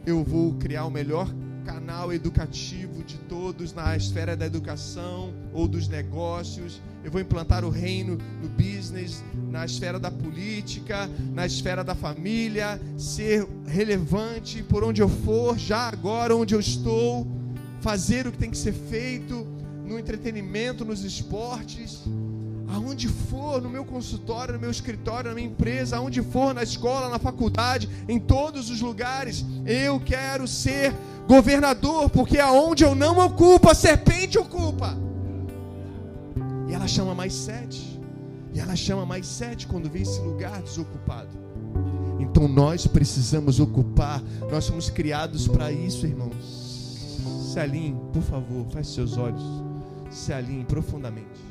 [0.05, 1.29] Eu vou criar o melhor
[1.65, 6.81] canal educativo de todos na esfera da educação ou dos negócios.
[7.03, 12.81] Eu vou implantar o reino no business, na esfera da política, na esfera da família,
[12.97, 17.27] ser relevante por onde eu for, já agora onde eu estou,
[17.81, 19.45] fazer o que tem que ser feito
[19.85, 22.03] no entretenimento, nos esportes
[22.71, 27.09] aonde for, no meu consultório, no meu escritório, na minha empresa, aonde for, na escola,
[27.09, 30.93] na faculdade, em todos os lugares, eu quero ser
[31.27, 34.95] governador, porque aonde eu não ocupo, a serpente ocupa.
[36.67, 37.99] E ela chama mais sete.
[38.53, 41.29] E ela chama mais sete quando vê esse lugar desocupado.
[42.19, 44.21] Então nós precisamos ocupar.
[44.51, 46.35] Nós somos criados para isso, irmãos.
[47.51, 49.41] Se alinhe, por favor, feche seus olhos.
[50.11, 51.48] Se alinhe profundamente.